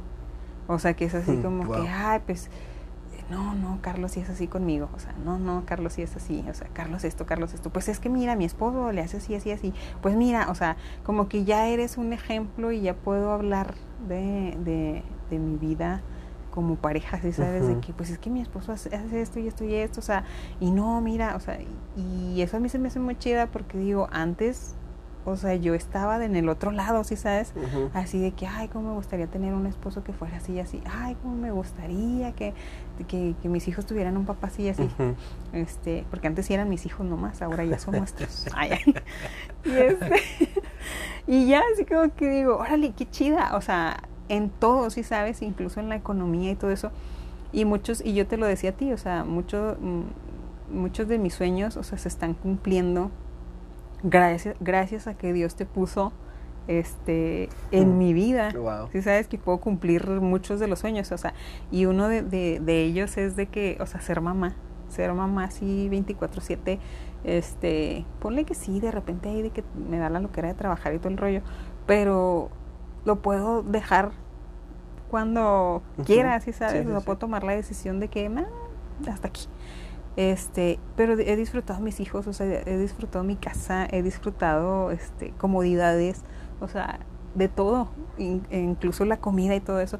O 0.67 0.79
sea, 0.79 0.95
que 0.95 1.05
es 1.05 1.15
así 1.15 1.37
Mm, 1.37 1.41
como 1.41 1.63
wow. 1.67 1.71
que, 1.71 1.87
ay, 1.89 2.21
pues, 2.25 2.49
no, 3.29 3.55
no, 3.55 3.79
Carlos 3.81 4.11
sí 4.11 4.19
es 4.19 4.29
así 4.29 4.47
conmigo. 4.47 4.89
O 4.95 4.99
sea, 4.99 5.13
no, 5.23 5.39
no, 5.39 5.63
Carlos 5.65 5.93
sí 5.93 6.01
es 6.01 6.15
así. 6.15 6.45
O 6.49 6.53
sea, 6.53 6.67
Carlos 6.73 7.03
esto, 7.03 7.25
Carlos 7.25 7.53
esto. 7.53 7.71
Pues 7.71 7.89
es 7.89 7.99
que 7.99 8.09
mira, 8.09 8.35
mi 8.35 8.45
esposo 8.45 8.91
le 8.91 9.01
hace 9.01 9.17
así, 9.17 9.35
así, 9.35 9.51
así. 9.51 9.73
Pues 10.01 10.15
mira, 10.15 10.49
o 10.49 10.55
sea, 10.55 10.77
como 11.03 11.27
que 11.27 11.43
ya 11.43 11.67
eres 11.67 11.97
un 11.97 12.13
ejemplo 12.13 12.71
y 12.71 12.81
ya 12.81 12.93
puedo 12.93 13.31
hablar 13.31 13.73
de, 14.07 14.55
de, 14.63 15.03
de 15.29 15.39
mi 15.39 15.57
vida 15.57 16.01
como 16.51 16.75
pareja, 16.75 17.19
¿sí 17.19 17.33
sabes? 17.33 17.67
De 17.67 17.79
que, 17.81 17.91
pues 17.91 18.09
es 18.09 18.17
que 18.17 18.29
mi 18.29 18.39
esposo 18.39 18.71
hace, 18.71 18.95
hace 18.95 19.21
esto 19.21 19.39
y 19.39 19.47
esto 19.47 19.65
y 19.65 19.75
esto, 19.75 19.99
o 19.99 20.03
sea, 20.03 20.23
y 20.61 20.71
no, 20.71 21.01
mira, 21.01 21.35
o 21.35 21.41
sea, 21.41 21.59
y, 21.59 22.33
y 22.33 22.41
eso 22.41 22.55
a 22.55 22.59
mí 22.61 22.69
se 22.69 22.79
me 22.79 22.87
hace 22.87 22.97
muy 22.97 23.17
chida 23.17 23.47
porque 23.47 23.77
digo, 23.77 24.07
antes, 24.11 24.75
o 25.25 25.35
sea, 25.35 25.55
yo 25.55 25.73
estaba 25.73 26.23
en 26.23 26.35
el 26.35 26.49
otro 26.49 26.71
lado, 26.71 27.03
¿sí 27.03 27.15
sabes? 27.15 27.53
Así 27.93 28.19
de 28.19 28.31
que, 28.31 28.45
ay, 28.45 28.67
cómo 28.67 28.89
me 28.89 28.95
gustaría 28.95 29.25
tener 29.25 29.53
un 29.53 29.65
esposo 29.65 30.03
que 30.03 30.13
fuera 30.13 30.37
así 30.37 30.53
y 30.53 30.59
así. 30.59 30.81
Ay, 30.85 31.17
cómo 31.21 31.35
me 31.35 31.51
gustaría 31.51 32.31
que, 32.33 32.53
que, 33.07 33.33
que 33.41 33.49
mis 33.49 33.67
hijos 33.67 33.87
tuvieran 33.87 34.17
un 34.17 34.25
papá 34.25 34.47
así 34.47 34.63
y 34.63 34.69
así. 34.69 34.87
Este, 35.51 36.05
porque 36.11 36.27
antes 36.27 36.45
sí 36.45 36.53
eran 36.53 36.69
mis 36.69 36.85
hijos 36.85 37.07
nomás, 37.07 37.41
ahora 37.41 37.65
ya 37.65 37.79
son 37.79 37.97
nuestros. 37.97 38.45
Ay, 38.55 38.71
ay. 38.73 38.95
Y, 39.65 39.71
este, 39.71 40.21
y 41.27 41.47
ya 41.47 41.63
así 41.73 41.85
como 41.85 42.13
que 42.13 42.29
digo, 42.29 42.57
órale, 42.57 42.93
qué 42.95 43.09
chida. 43.09 43.55
O 43.55 43.61
sea, 43.61 44.03
en 44.29 44.51
todo, 44.51 44.91
sí 44.91 45.01
sabes, 45.01 45.41
incluso 45.41 45.79
en 45.79 45.89
la 45.89 45.95
economía 45.95 46.51
y 46.51 46.55
todo 46.55 46.69
eso. 46.69 46.91
Y 47.51 47.65
muchos, 47.65 48.05
y 48.05 48.13
yo 48.13 48.27
te 48.27 48.37
lo 48.37 48.45
decía 48.45 48.71
a 48.71 48.73
ti, 48.73 48.93
o 48.93 48.97
sea, 48.97 49.23
mucho, 49.23 49.77
mm, 49.79 50.77
muchos 50.77 51.07
de 51.07 51.17
mis 51.17 51.33
sueños, 51.33 51.77
o 51.77 51.83
sea, 51.83 51.97
se 51.97 52.09
están 52.09 52.35
cumpliendo 52.35 53.09
gracias, 54.03 54.55
gracias 54.59 55.07
a 55.07 55.13
que 55.15 55.33
Dios 55.33 55.55
te 55.55 55.65
puso 55.65 56.11
este 56.67 57.49
en 57.71 57.93
Mm. 57.95 57.97
mi 57.97 58.13
vida. 58.13 58.51
Wow. 58.53 58.89
Sí 58.91 59.01
sabes 59.01 59.27
que 59.27 59.37
puedo 59.37 59.59
cumplir 59.59 60.07
muchos 60.21 60.59
de 60.59 60.67
los 60.67 60.79
sueños, 60.79 61.11
o 61.11 61.17
sea, 61.17 61.33
y 61.71 61.85
uno 61.85 62.07
de, 62.07 62.21
de, 62.23 62.59
de 62.59 62.83
ellos 62.83 63.17
es 63.17 63.35
de 63.35 63.45
que, 63.47 63.77
o 63.79 63.85
sea, 63.85 64.01
ser 64.01 64.21
mamá, 64.21 64.55
ser 64.89 65.13
mamá 65.13 65.43
así 65.45 65.89
24/7, 65.89 66.79
este, 67.23 68.05
ponle 68.19 68.45
que 68.45 68.55
sí, 68.55 68.79
de 68.79 68.91
repente 68.91 69.29
ahí 69.29 69.41
de 69.41 69.49
que 69.51 69.63
me 69.89 69.97
da 69.99 70.09
la 70.09 70.19
loquera 70.19 70.47
de 70.47 70.53
trabajar 70.55 70.93
y 70.93 70.97
todo 70.99 71.09
el 71.09 71.17
rollo, 71.17 71.41
pero 71.85 72.49
lo 73.05 73.17
puedo 73.21 73.61
dejar 73.61 74.11
cuando 75.09 75.83
quiera, 76.05 76.39
¿sí 76.41 76.51
sabes? 76.51 76.81
Sí, 76.81 76.87
sí, 76.87 76.93
Lo 76.93 76.99
sí. 76.99 77.05
puedo 77.05 77.17
tomar 77.19 77.43
la 77.43 77.53
decisión 77.53 77.99
de 77.99 78.07
que, 78.07 78.25
"Ah, 78.27 78.45
hasta 79.11 79.27
aquí. 79.27 79.45
Este, 80.17 80.79
pero 80.95 81.13
he 81.19 81.35
disfrutado 81.35 81.79
mis 81.81 81.99
hijos, 81.99 82.25
o 82.27 82.33
sea, 82.33 82.45
he 82.47 82.77
disfrutado 82.77 83.23
mi 83.25 83.35
casa, 83.35 83.85
he 83.91 84.01
disfrutado 84.01 84.91
este 84.91 85.31
comodidades, 85.37 86.21
o 86.61 86.67
sea, 86.69 86.99
de 87.33 87.49
todo, 87.49 87.89
in- 88.17 88.45
e 88.49 88.59
incluso 88.59 89.03
la 89.05 89.17
comida 89.17 89.55
y 89.55 89.59
todo 89.59 89.79
eso. 89.81 89.99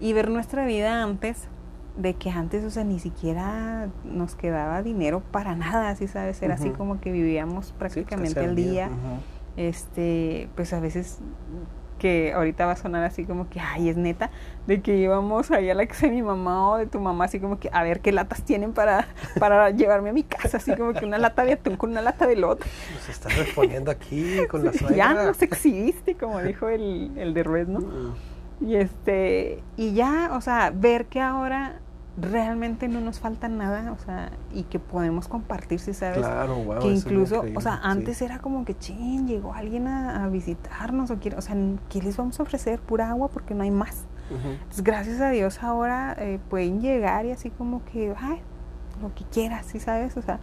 Y 0.00 0.14
ver 0.14 0.30
nuestra 0.30 0.64
vida 0.64 1.02
antes, 1.02 1.46
de 1.98 2.14
que 2.14 2.30
antes, 2.30 2.64
o 2.64 2.70
sea, 2.70 2.84
ni 2.84 2.98
siquiera 3.00 3.88
nos 4.04 4.34
quedaba 4.34 4.82
dinero 4.82 5.22
para 5.30 5.54
nada, 5.56 5.94
¿sí 5.96 6.08
sabes? 6.08 6.40
Era 6.40 6.54
así 6.54 6.70
como 6.78 6.98
que 7.00 7.12
vivíamos 7.12 7.74
pues, 7.78 7.92
prácticamente 7.92 8.40
al 8.40 8.56
día 8.56 8.88
este, 9.58 10.48
pues 10.54 10.72
a 10.72 10.80
veces 10.80 11.18
que 12.00 12.32
ahorita 12.32 12.66
va 12.66 12.72
a 12.72 12.76
sonar 12.76 13.04
así 13.04 13.24
como 13.24 13.48
que, 13.48 13.60
ay, 13.60 13.90
es 13.90 13.96
neta, 13.96 14.30
de 14.66 14.80
que 14.80 14.96
íbamos 14.96 15.50
ahí 15.50 15.70
a 15.70 15.74
la 15.74 15.86
casa 15.86 16.06
de 16.06 16.12
mi 16.12 16.22
mamá 16.22 16.70
o 16.70 16.78
de 16.78 16.86
tu 16.86 16.98
mamá, 16.98 17.26
así 17.26 17.38
como 17.38 17.60
que, 17.60 17.68
a 17.72 17.84
ver 17.84 18.00
qué 18.00 18.10
latas 18.10 18.42
tienen 18.42 18.72
para, 18.72 19.06
para 19.38 19.70
llevarme 19.76 20.10
a 20.10 20.12
mi 20.12 20.24
casa, 20.24 20.56
así 20.56 20.74
como 20.74 20.94
que 20.94 21.04
una 21.04 21.18
lata 21.18 21.44
de 21.44 21.52
atún 21.52 21.76
con 21.76 21.90
una 21.90 22.00
lata 22.00 22.26
de 22.26 22.36
lote. 22.36 22.64
Nos 22.94 23.08
estás 23.08 23.36
respondiendo 23.36 23.90
aquí 23.90 24.38
con 24.50 24.64
la 24.64 24.72
suegra. 24.72 24.96
ya 24.96 25.12
nos 25.12 25.40
exhibiste, 25.42 26.16
como 26.16 26.42
dijo 26.42 26.68
el, 26.68 27.12
el 27.16 27.34
de 27.34 27.42
Red, 27.42 27.68
¿no? 27.68 27.80
Mm. 27.80 28.14
Y 28.62 28.76
este, 28.76 29.62
y 29.76 29.92
ya, 29.92 30.30
o 30.32 30.40
sea, 30.40 30.72
ver 30.74 31.06
que 31.06 31.20
ahora 31.20 31.80
realmente 32.20 32.88
no 32.88 33.00
nos 33.00 33.18
falta 33.20 33.48
nada, 33.48 33.92
o 33.92 33.98
sea, 33.98 34.30
y 34.52 34.64
que 34.64 34.78
podemos 34.78 35.28
compartir, 35.28 35.80
si 35.80 35.94
sabes, 35.94 36.18
Claro, 36.18 36.56
wow. 36.56 36.78
que 36.78 36.88
incluso, 36.88 37.44
o 37.54 37.60
sea, 37.60 37.74
sí. 37.74 37.80
antes 37.82 38.22
era 38.22 38.38
como 38.38 38.64
que, 38.64 38.76
ching, 38.76 39.26
llegó 39.26 39.54
alguien 39.54 39.88
a, 39.88 40.24
a 40.24 40.28
visitarnos, 40.28 41.10
o, 41.10 41.16
quiere, 41.18 41.36
o 41.36 41.40
sea, 41.40 41.56
¿qué 41.88 42.02
les 42.02 42.16
vamos 42.16 42.38
a 42.40 42.42
ofrecer? 42.42 42.80
Pura 42.80 43.10
agua 43.10 43.28
porque 43.28 43.54
no 43.54 43.62
hay 43.62 43.70
más. 43.70 44.04
Entonces, 44.30 44.84
gracias 44.84 45.20
a 45.20 45.30
Dios 45.30 45.60
ahora 45.60 46.14
eh, 46.16 46.38
pueden 46.48 46.80
llegar 46.80 47.26
y 47.26 47.32
así 47.32 47.50
como 47.50 47.84
que, 47.84 48.14
ay, 48.16 48.40
lo 49.02 49.12
que 49.12 49.24
quieras, 49.24 49.66
¿sí 49.66 49.80
sabes? 49.80 50.16
O 50.16 50.22
sea, 50.22 50.38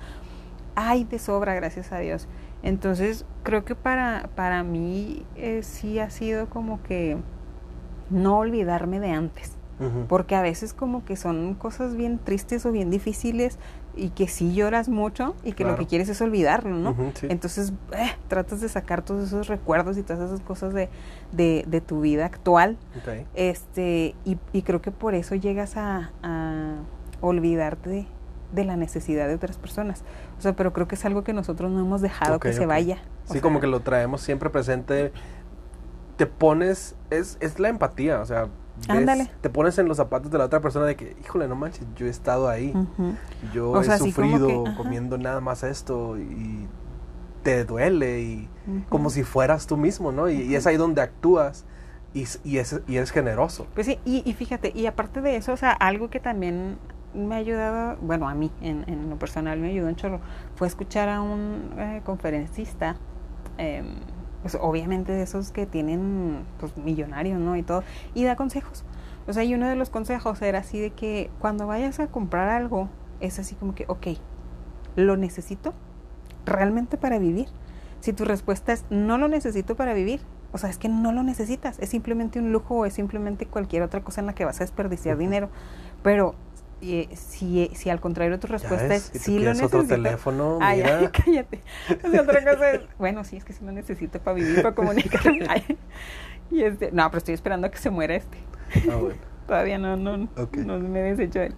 hay 0.76 1.06
de 1.06 1.20
sobra, 1.20 1.54
gracias 1.56 1.94
a 1.94 2.00
Dios. 2.00 2.28
Entonces, 2.64 3.26
creo 3.44 3.64
que 3.64 3.76
para, 3.76 4.30
para 4.36 4.64
mí 4.64 5.26
eh, 5.38 5.62
sí 5.64 6.00
ha 6.00 6.10
sido 6.10 6.50
como 6.50 6.84
que 6.84 7.18
no 8.10 8.40
olvidarme 8.40 9.00
de 9.00 9.12
antes. 9.12 9.57
Porque 10.08 10.36
a 10.36 10.42
veces 10.42 10.74
como 10.74 11.06
que 11.06 11.16
son 11.16 11.54
cosas 11.54 11.96
bien 11.96 12.18
tristes 12.18 12.66
o 12.66 12.72
bien 12.72 12.90
difíciles 12.90 13.60
y 13.96 14.10
que 14.10 14.28
sí 14.28 14.54
lloras 14.54 14.90
mucho 14.90 15.36
y 15.44 15.52
que 15.52 15.66
lo 15.66 15.76
que 15.76 15.86
quieres 15.86 16.10
es 16.10 16.20
olvidarlo, 16.20 16.76
¿no? 16.76 16.96
Sí. 17.14 17.28
Entonces 17.30 17.74
eh, 17.92 18.10
tratas 18.28 18.62
de 18.62 18.70
sacar 18.70 19.04
todos 19.04 19.28
esos 19.28 19.48
recuerdos 19.48 19.98
y 19.98 20.04
todas 20.04 20.32
esas 20.32 20.40
cosas 20.42 20.74
de, 20.74 20.90
de, 21.32 21.64
de 21.68 21.82
tu 21.82 22.02
vida 22.02 22.26
actual. 22.26 22.78
Este, 23.36 24.16
y, 24.26 24.38
y 24.52 24.64
creo 24.64 24.82
que 24.82 24.92
por 24.92 25.14
eso 25.14 25.36
llegas 25.36 25.78
a, 25.78 26.12
a 26.24 26.78
olvidarte 27.22 27.90
de, 27.90 28.08
de 28.52 28.66
la 28.66 28.78
necesidad 28.78 29.28
de 29.28 29.36
otras 29.36 29.58
personas. 29.58 30.04
O 30.38 30.42
sea, 30.42 30.54
pero 30.56 30.74
creo 30.74 30.88
que 30.88 30.96
es 30.96 31.06
algo 31.06 31.24
que 31.24 31.34
nosotros 31.34 31.72
no 31.72 31.80
hemos 31.82 32.02
dejado 32.02 32.40
que 32.40 32.54
se 32.54 32.66
vaya. 32.66 32.98
O 33.28 33.34
Sí, 33.34 33.42
como 33.42 33.60
que 33.60 33.68
lo 33.68 33.82
traemos 33.82 34.22
siempre 34.22 34.50
presente. 34.50 35.12
Te 36.16 36.26
pones, 36.26 36.96
es, 37.12 37.38
es 37.42 37.60
la 37.60 37.70
empatía, 37.70 38.22
o 38.22 38.26
sea, 38.26 38.48
Ándale. 38.88 39.30
te 39.42 39.50
pones 39.50 39.78
en 39.78 39.88
los 39.88 39.98
zapatos 39.98 40.32
de 40.32 40.38
la 40.38 40.46
otra 40.46 40.62
persona 40.62 40.86
de 40.86 40.96
que, 40.96 41.16
híjole, 41.22 41.48
no 41.48 41.56
manches, 41.56 41.86
yo 41.96 42.06
he 42.06 42.10
estado 42.10 42.48
ahí, 42.50 42.74
ujú. 42.76 43.16
yo 43.54 43.72
O 43.72 43.82
he 43.82 43.84
sea, 43.86 43.98
sufrido 43.98 44.48
que, 44.48 44.72
comiendo 44.76 45.18
nada 45.18 45.42
más 45.42 45.64
esto 45.64 46.18
y 46.18 46.68
te 47.44 47.66
duele 47.66 48.22
y 48.22 48.50
Ujú. 48.68 48.84
como 48.90 49.10
si 49.10 49.24
fueras 49.24 49.68
tú 49.68 49.78
mismo, 49.78 50.12
¿no? 50.12 50.30
Y, 50.30 50.42
y 50.42 50.56
es 50.56 50.68
ahí 50.68 50.78
donde 50.78 51.02
actúas 51.02 51.66
y, 52.14 52.26
y, 52.44 52.58
es, 52.58 52.82
y 52.88 52.98
eres 52.98 53.12
generoso. 53.12 53.68
Pues 53.74 53.88
sí, 53.88 54.00
y, 54.06 54.24
y 54.30 54.34
fíjate, 54.34 54.72
y 54.76 54.86
aparte 54.86 55.22
de 55.22 55.36
eso, 55.38 55.54
o 55.54 55.58
sea, 55.58 55.72
algo 55.72 56.10
que 56.10 56.20
también 56.20 56.78
me 57.14 57.36
ha 57.36 57.38
ayudado, 57.38 57.98
bueno, 58.02 58.28
a 58.28 58.34
mí 58.34 58.52
en, 58.62 58.84
en 58.88 59.10
lo 59.10 59.18
personal 59.18 59.60
me 59.60 59.70
ayudó 59.70 59.88
un 59.88 59.96
chorro, 59.96 60.20
fue 60.56 60.68
escuchar 60.68 61.10
a 61.10 61.22
un 61.22 61.72
eh, 61.78 62.02
conferencista, 62.06 62.96
eh, 63.58 63.84
pues 64.42 64.58
obviamente 64.60 65.12
de 65.12 65.24
esos 65.24 65.52
que 65.52 65.66
tienen, 65.66 66.46
pues 66.60 66.76
millonarios, 66.78 67.40
¿no? 67.40 67.56
Y 67.56 67.64
todo, 67.64 67.84
y 68.14 68.24
da 68.24 68.36
consejos. 68.36 68.84
O 69.28 69.34
sea, 69.34 69.44
y 69.44 69.54
uno 69.54 69.68
de 69.68 69.76
los 69.76 69.90
consejos 69.90 70.42
era 70.42 70.60
así 70.60 70.80
de 70.80 70.92
que 70.92 71.30
cuando 71.40 71.68
vayas 71.68 72.00
a 72.00 72.08
comprar 72.08 72.50
algo, 72.50 72.90
es 73.20 73.40
así 73.40 73.56
como 73.56 73.76
que, 73.76 73.86
ok, 73.88 74.08
¿lo 74.96 75.18
necesito 75.18 75.74
realmente 76.46 76.98
para 76.98 77.20
vivir? 77.20 77.48
Si 78.00 78.14
tu 78.14 78.26
respuesta 78.26 78.74
es 78.74 78.86
no 78.90 79.18
lo 79.18 79.28
necesito 79.28 79.76
para 79.76 79.94
vivir, 79.94 80.22
o 80.54 80.58
sea, 80.58 80.70
es 80.70 80.78
que 80.78 80.88
no 80.88 81.12
lo 81.12 81.24
necesitas, 81.24 81.78
es 81.80 81.90
simplemente 81.90 82.40
un 82.40 82.54
lujo 82.54 82.76
o 82.76 82.86
es 82.86 82.94
simplemente 82.94 83.46
cualquier 83.48 83.84
otra 83.84 84.02
cosa 84.02 84.22
en 84.22 84.28
la 84.28 84.34
que 84.34 84.46
vas 84.46 84.58
a 84.58 84.64
desperdiciar 84.64 85.18
dinero. 85.18 85.50
Pero 86.04 86.36
eh, 86.82 87.10
si, 87.16 87.70
si 87.76 87.90
al 87.90 88.00
contrario 88.00 88.40
tu 88.40 88.48
respuesta 88.48 88.94
es 88.96 89.12
sí 89.14 89.40
lo 89.40 89.52
necesito. 89.52 89.78
otro 89.80 89.88
teléfono, 89.88 90.60
Ay, 90.62 90.78
mira. 90.78 91.00
ay, 91.00 91.08
cállate. 91.26 91.62
O 92.04 92.10
sea, 92.12 92.22
otra 92.22 92.44
cosa 92.44 92.72
es, 92.72 92.82
bueno, 92.98 93.24
sí, 93.24 93.38
es 93.38 93.46
que 93.46 93.54
sí 93.54 93.64
lo 93.66 93.72
necesito 93.72 94.20
para 94.20 94.36
vivir, 94.36 94.62
para 94.62 94.76
comunicarme. 94.76 95.46
Ay, 95.50 95.78
y 96.52 96.64
este, 96.64 96.92
no, 96.92 97.06
pero 97.10 97.18
estoy 97.20 97.34
esperando 97.34 97.68
a 97.68 97.72
que 97.72 97.78
se 97.78 97.90
muera 97.90 98.16
este. 98.16 98.38
Ah, 98.92 98.96
bueno. 98.96 99.16
Todavía 99.48 99.78
no, 99.78 99.96
no, 99.98 100.28
Ok. 100.38 100.58
no 100.58 100.78
me 100.80 101.00
he 101.00 101.16
deshecho 101.16 101.40
de 101.40 101.46
él. 101.48 101.56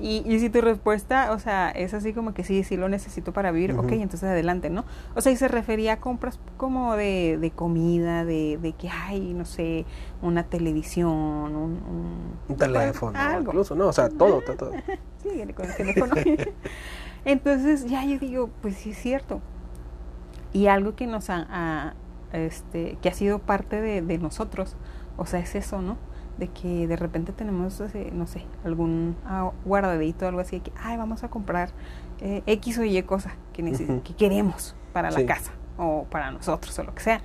Y, 0.00 0.22
y 0.26 0.38
si 0.40 0.48
tu 0.50 0.60
respuesta, 0.60 1.32
o 1.32 1.38
sea, 1.38 1.70
es 1.70 1.92
así 1.94 2.12
como 2.12 2.32
que 2.34 2.42
sí, 2.44 2.64
sí 2.64 2.76
lo 2.76 2.88
necesito 2.88 3.32
para 3.32 3.50
vivir, 3.50 3.72
ok, 3.72 3.84
Ujú. 3.84 3.94
entonces 3.94 4.24
adelante, 4.24 4.70
¿no? 4.70 4.84
O 5.14 5.20
sea, 5.20 5.30
y 5.32 5.36
se 5.36 5.48
refería 5.48 5.94
a 5.94 5.96
compras 6.00 6.38
como 6.56 6.96
de, 6.96 7.36
de 7.40 7.50
comida, 7.50 8.24
de, 8.24 8.58
de 8.60 8.72
que 8.72 8.88
hay, 8.88 9.34
no 9.34 9.44
sé, 9.44 9.84
una 10.22 10.44
televisión, 10.44 11.10
un, 11.10 11.54
un, 11.56 12.32
Un 12.48 12.56
teléfono, 12.56 13.18
algo. 13.18 13.50
incluso, 13.50 13.74
no, 13.74 13.88
o 13.88 13.92
sea, 13.92 14.08
todo, 14.08 14.40
todo, 14.42 14.70
con 15.54 15.66
el 15.66 15.74
teléfono. 15.76 16.14
Entonces 17.24 17.86
ya 17.88 18.04
yo 18.04 18.18
digo, 18.18 18.50
pues 18.62 18.76
sí 18.76 18.90
es 18.90 18.98
cierto. 18.98 19.40
Y 20.52 20.66
algo 20.66 20.94
que 20.96 21.06
nos 21.06 21.28
ha, 21.30 21.46
ha, 21.50 21.94
este, 22.32 22.96
que 23.02 23.08
ha 23.08 23.12
sido 23.12 23.38
parte 23.38 23.80
de, 23.80 24.00
de 24.02 24.18
nosotros, 24.18 24.76
o 25.18 25.26
sea, 25.26 25.40
es 25.40 25.54
eso, 25.54 25.82
¿no? 25.82 25.98
De 26.38 26.48
que 26.48 26.86
de 26.86 26.96
repente 26.96 27.32
tenemos, 27.32 27.82
no 28.12 28.26
sé, 28.26 28.46
algún 28.64 29.16
ah, 29.26 29.50
guardadito 29.64 30.24
o 30.24 30.28
algo 30.28 30.40
así, 30.40 30.56
de 30.58 30.62
que, 30.62 30.72
ay, 30.82 30.96
vamos 30.96 31.24
a 31.24 31.28
comprar 31.28 31.70
eh, 32.20 32.42
X 32.46 32.78
o 32.78 32.84
Y 32.84 33.02
cosa 33.02 33.32
que, 33.52 33.62
que 34.04 34.14
queremos 34.14 34.74
para 34.92 35.10
Sí. 35.10 35.20
la 35.20 35.26
casa 35.34 35.52
o 35.76 36.04
para 36.10 36.30
nosotros 36.30 36.78
o 36.78 36.84
lo 36.84 36.94
que 36.94 37.02
sea. 37.02 37.20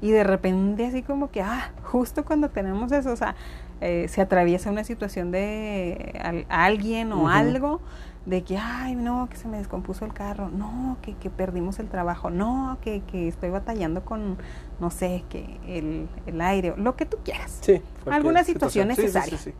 Y 0.00 0.10
de 0.10 0.24
repente 0.24 0.86
así 0.86 1.02
como 1.02 1.30
que, 1.30 1.40
ah, 1.42 1.72
justo 1.84 2.24
cuando 2.24 2.50
tenemos 2.50 2.90
eso, 2.92 3.12
o 3.12 3.16
sea, 3.16 3.36
eh, 3.80 4.06
se 4.08 4.20
atraviesa 4.22 4.70
una 4.70 4.84
situación 4.84 5.30
de 5.30 6.18
al- 6.22 6.46
alguien 6.48 7.12
o 7.12 7.28
algo, 7.28 7.80
de 8.26 8.42
que, 8.42 8.56
ay, 8.56 8.94
no, 8.94 9.28
que 9.28 9.36
se 9.36 9.48
me 9.48 9.58
descompuso 9.58 10.04
el 10.04 10.12
carro, 10.12 10.48
no, 10.48 10.96
que, 11.02 11.14
que 11.14 11.30
perdimos 11.30 11.78
el 11.78 11.88
trabajo, 11.88 12.30
no, 12.30 12.78
que, 12.80 13.02
que 13.02 13.28
estoy 13.28 13.50
batallando 13.50 14.04
con, 14.04 14.38
no 14.80 14.90
sé, 14.90 15.24
que 15.28 15.58
el, 15.66 16.08
el 16.26 16.40
aire, 16.40 16.74
lo 16.76 16.96
que 16.96 17.04
tú 17.04 17.18
quieras. 17.24 17.58
Sí. 17.60 17.82
Alguna 18.10 18.44
situación 18.44 18.90
sí, 18.90 19.02
necesaria. 19.02 19.36
sí, 19.36 19.50
sí. 19.50 19.54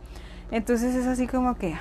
Entonces 0.51 0.95
es 0.95 1.05
así 1.05 1.27
como 1.27 1.55
que, 1.55 1.75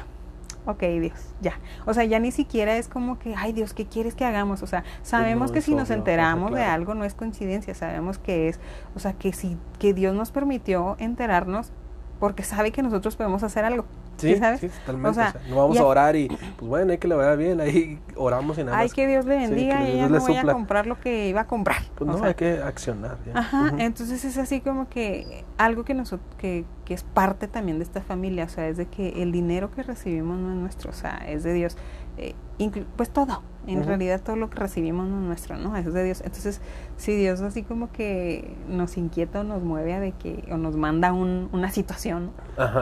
ok, 0.66 0.82
Dios, 1.00 1.34
ya. 1.40 1.54
O 1.86 1.94
sea, 1.94 2.04
ya 2.04 2.18
ni 2.18 2.32
siquiera 2.32 2.76
es 2.76 2.88
como 2.88 3.18
que, 3.18 3.34
ay 3.34 3.52
Dios, 3.52 3.74
¿qué 3.74 3.86
quieres 3.86 4.14
que 4.14 4.24
hagamos? 4.24 4.62
O 4.62 4.66
sea, 4.66 4.84
sabemos 5.02 5.50
no, 5.50 5.54
que 5.54 5.60
si 5.62 5.74
nos 5.74 5.90
enteramos 5.90 6.52
de 6.52 6.62
algo 6.62 6.94
no 6.94 7.04
es 7.04 7.14
coincidencia, 7.14 7.74
sabemos 7.74 8.18
que 8.18 8.48
es, 8.48 8.60
o 8.94 8.98
sea, 8.98 9.12
que 9.14 9.32
si 9.32 9.56
que 9.78 9.94
Dios 9.94 10.14
nos 10.14 10.30
permitió 10.30 10.96
enterarnos 10.98 11.72
porque 12.20 12.42
sabe 12.42 12.72
que 12.72 12.82
nosotros 12.82 13.16
podemos 13.16 13.42
hacer 13.42 13.64
algo. 13.64 13.84
Sí, 14.16 14.34
¿Sí 14.34 14.36
sabes? 14.36 14.60
sí, 14.60 14.68
totalmente. 14.68 15.08
O 15.10 15.14
sea, 15.14 15.24
o 15.24 15.28
sea, 15.28 15.40
no 15.48 15.56
vamos 15.56 15.80
a 15.80 15.84
orar 15.84 16.16
y, 16.16 16.28
pues 16.28 16.68
bueno, 16.68 16.92
hay 16.92 16.98
que 16.98 17.08
le 17.08 17.14
vaya 17.14 17.34
bien, 17.36 17.60
ahí 17.60 18.00
oramos 18.16 18.56
y 18.58 18.64
nada 18.64 18.78
Ay, 18.78 18.84
más. 18.86 18.94
que 18.94 19.06
Dios 19.06 19.24
le 19.26 19.38
Sí, 19.48 19.50
bendiga 19.50 19.78
que 19.78 19.90
y 19.90 19.96
ya 19.96 20.08
no 20.08 20.20
voy 20.20 20.36
a 20.36 20.44
comprar 20.44 20.86
lo 20.86 20.98
que 21.00 21.28
iba 21.28 21.42
a 21.42 21.46
comprar. 21.46 21.82
Pues 21.94 22.08
no, 22.08 22.18
sea, 22.18 22.28
hay 22.28 22.34
que 22.34 22.58
accionar. 22.62 23.18
ya. 23.24 23.38
Ajá, 23.38 23.72
entonces 23.78 24.24
es 24.24 24.38
así 24.38 24.60
como 24.60 24.88
que 24.88 25.44
algo 25.58 25.84
que, 25.84 25.94
nosotros, 25.94 26.28
que, 26.38 26.64
que 26.84 26.94
es 26.94 27.02
parte 27.02 27.48
también 27.48 27.78
de 27.78 27.84
esta 27.84 28.02
familia, 28.02 28.44
o 28.44 28.48
sea, 28.48 28.68
es 28.68 28.76
de 28.76 28.86
que 28.86 29.22
el 29.22 29.32
dinero 29.32 29.70
que 29.70 29.82
recibimos 29.82 30.38
no 30.38 30.50
es 30.52 30.56
nuestro, 30.56 30.90
o 30.90 30.94
sea, 30.94 31.16
es 31.28 31.42
de 31.42 31.52
Dios. 31.52 31.76
Eh, 32.16 32.34
inclu- 32.58 32.86
pues 32.96 33.10
todo, 33.10 33.42
en 33.66 33.84
realidad 33.84 34.20
todo 34.22 34.36
lo 34.36 34.48
que 34.50 34.56
recibimos 34.60 35.08
no 35.08 35.18
es 35.18 35.26
nuestro, 35.26 35.56
¿no? 35.56 35.76
Es 35.76 35.92
de 35.92 36.04
Dios. 36.04 36.20
Entonces, 36.24 36.60
si 36.96 37.16
Dios 37.16 37.40
así 37.40 37.62
como 37.62 37.90
que 37.90 38.54
nos 38.68 38.96
inquieta 38.96 39.40
o 39.40 39.44
nos 39.44 39.62
mueve 39.62 39.94
a 39.94 40.00
de 40.00 40.12
que, 40.12 40.44
o 40.52 40.56
nos 40.56 40.76
manda 40.76 41.12
un, 41.12 41.48
una 41.52 41.70
situación 41.70 42.30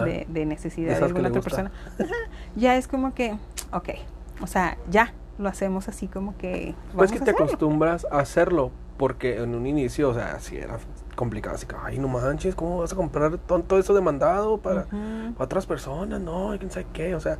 de, 0.05 0.27
de 0.29 0.47
necesidad 0.47 0.99
de, 0.99 1.05
alguna 1.05 1.29
otra 1.29 1.41
gusta. 1.41 1.71
persona, 1.71 1.73
ya 2.57 2.77
es 2.77 2.89
como 2.89 3.15
que, 3.15 3.39
ok, 3.73 3.89
o 4.43 4.47
sea, 4.47 4.77
ya 4.91 5.15
lo 5.39 5.49
hacemos 5.49 5.89
así 5.89 6.09
como 6.09 6.37
que... 6.37 6.75
Pues 6.95 7.11
que 7.11 7.19
te 7.19 7.31
hacerlo. 7.31 7.47
acostumbras 7.47 8.07
a 8.11 8.19
hacerlo, 8.19 8.71
porque 8.99 9.39
en 9.39 9.55
un 9.55 9.67
inicio, 9.67 10.11
o 10.11 10.15
sea, 10.15 10.39
sí 10.41 10.57
era 10.57 10.79
complicado, 11.17 11.57
así 11.57 11.67
que, 11.67 11.75
ay, 11.83 11.99
no 11.99 12.09
manches, 12.09 12.55
¿cómo 12.55 12.79
vas 12.79 12.93
a 12.93 12.97
comprar 12.97 13.39
todo 13.39 13.79
eso 13.79 13.95
demandado 13.95 14.59
para, 14.59 14.85
para 14.85 15.45
otras 15.45 15.67
personas? 15.67 16.21
No, 16.21 16.55
quién 16.59 16.71
sabe 16.71 16.87
qué, 16.93 17.15
o 17.15 17.21
sea, 17.21 17.39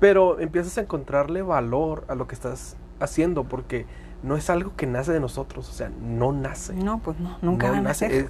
pero 0.00 0.38
empiezas 0.40 0.76
a 0.78 0.82
encontrarle 0.82 1.42
valor 1.42 2.04
a 2.08 2.14
lo 2.14 2.26
que 2.26 2.34
estás 2.34 2.76
haciendo, 3.00 3.44
porque 3.44 3.86
no 4.22 4.36
es 4.36 4.48
algo 4.50 4.72
que 4.76 4.86
nace 4.86 5.12
de 5.12 5.20
nosotros, 5.20 5.68
o 5.68 5.72
sea, 5.72 5.90
no 6.00 6.32
nace. 6.32 6.74
No, 6.74 6.98
pues 7.00 7.18
no, 7.20 7.36
nunca 7.42 7.68
no 7.68 7.74
a 7.74 7.80
nace, 7.80 8.16
es- 8.18 8.26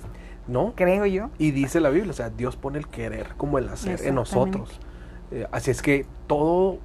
no, 0.47 0.75
creo 0.77 1.07
yo. 1.07 1.31
y 1.39 1.53
dice 1.53 1.81
la 1.81 1.89
Biblia, 1.91 2.11
o 2.11 2.15
sea, 2.15 2.31
Dios 2.31 2.57
pone 2.57 2.79
el 2.79 2.89
querer 2.89 3.29
como 3.37 3.59
el 3.59 3.69
hacer 3.69 4.01
en 4.05 4.15
nosotros. 4.15 4.79
Eh, 5.31 5.47
así 5.53 5.71
es 5.71 5.81
que 5.83 6.07
todo, 6.27 6.79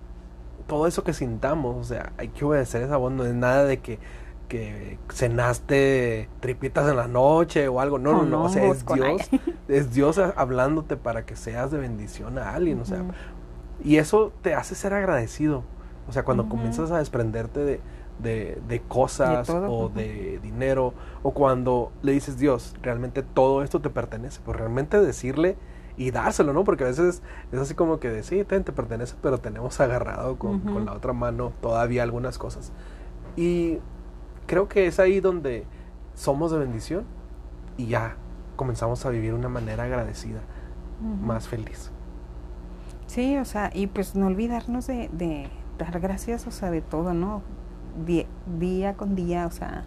todo 0.67 0.87
eso 0.87 1.03
que 1.03 1.13
sintamos, 1.13 1.75
o 1.75 1.83
sea, 1.83 2.13
hay 2.17 2.29
que 2.29 2.45
obedecer 2.45 2.83
esa 2.83 2.97
voz, 2.97 3.11
no 3.11 3.25
es 3.25 3.33
nada 3.33 3.65
de 3.65 3.79
que, 3.79 3.99
que 4.47 4.97
cenaste 5.11 6.29
tripitas 6.39 6.89
en 6.89 6.95
la 6.95 7.07
noche 7.07 7.67
o 7.67 7.79
algo, 7.81 7.99
no, 7.99 8.13
no, 8.13 8.23
no, 8.23 8.43
o 8.45 8.49
sea, 8.49 8.65
es 8.65 8.85
Dios, 8.85 9.29
es 9.67 9.93
Dios 9.93 10.17
hablándote 10.17 10.95
para 10.97 11.25
que 11.25 11.35
seas 11.35 11.71
de 11.71 11.79
bendición 11.79 12.37
a 12.37 12.53
alguien, 12.53 12.79
o 12.79 12.85
sea. 12.85 13.03
Y 13.83 13.97
eso 13.97 14.31
te 14.41 14.53
hace 14.53 14.75
ser 14.75 14.93
agradecido, 14.93 15.63
o 16.07 16.11
sea, 16.11 16.23
cuando 16.23 16.49
comienzas 16.49 16.91
a 16.91 16.97
desprenderte 16.97 17.59
de, 17.59 17.81
de, 18.21 18.61
de 18.67 18.81
cosas 18.81 19.47
De 19.47 19.53
o 19.53 19.89
de 19.89 20.39
dinero, 20.41 20.93
o 21.23 21.31
cuando 21.31 21.91
le 22.01 22.11
dices, 22.11 22.37
Dios, 22.37 22.75
realmente 22.81 23.23
todo 23.23 23.63
esto 23.63 23.79
te 23.79 23.89
pertenece, 23.89 24.41
pues 24.43 24.57
realmente 24.57 24.99
decirle 24.99 25.55
y 25.97 26.11
dárselo, 26.11 26.53
¿no? 26.53 26.63
Porque 26.63 26.85
a 26.85 26.87
veces 26.87 27.21
es 27.51 27.59
así 27.59 27.75
como 27.75 27.99
que 27.99 28.09
de, 28.09 28.23
sí, 28.23 28.43
te 28.43 28.61
pertenece, 28.61 29.15
pero 29.21 29.37
tenemos 29.37 29.79
agarrado 29.79 30.37
con, 30.39 30.61
con 30.61 30.85
la 30.85 30.93
otra 30.93 31.13
mano 31.13 31.51
todavía 31.61 32.03
algunas 32.03 32.37
cosas. 32.37 32.71
Y 33.35 33.79
creo 34.47 34.67
que 34.67 34.87
es 34.87 34.99
ahí 34.99 35.19
donde 35.19 35.65
somos 36.15 36.51
de 36.51 36.57
bendición 36.57 37.03
y 37.77 37.87
ya 37.87 38.15
comenzamos 38.55 39.05
a 39.05 39.09
vivir 39.09 39.33
una 39.33 39.49
manera 39.49 39.83
agradecida, 39.83 40.41
más 41.21 41.47
feliz. 41.47 41.91
Sí, 43.09 43.37
o 43.37 43.45
sea, 43.45 43.71
y 43.73 43.87
pues 43.87 44.13
no 44.13 44.27
olvidarnos 44.27 44.85
de, 44.85 45.09
de 45.11 45.47
dar 45.79 45.99
gracias, 45.99 46.45
o 46.45 46.51
sea, 46.51 46.69
de 46.69 46.81
todo, 46.81 47.15
¿no? 47.15 47.41
Día 48.05 48.93
con 48.93 49.15
día, 49.15 49.47
o 49.47 49.51
sea, 49.51 49.85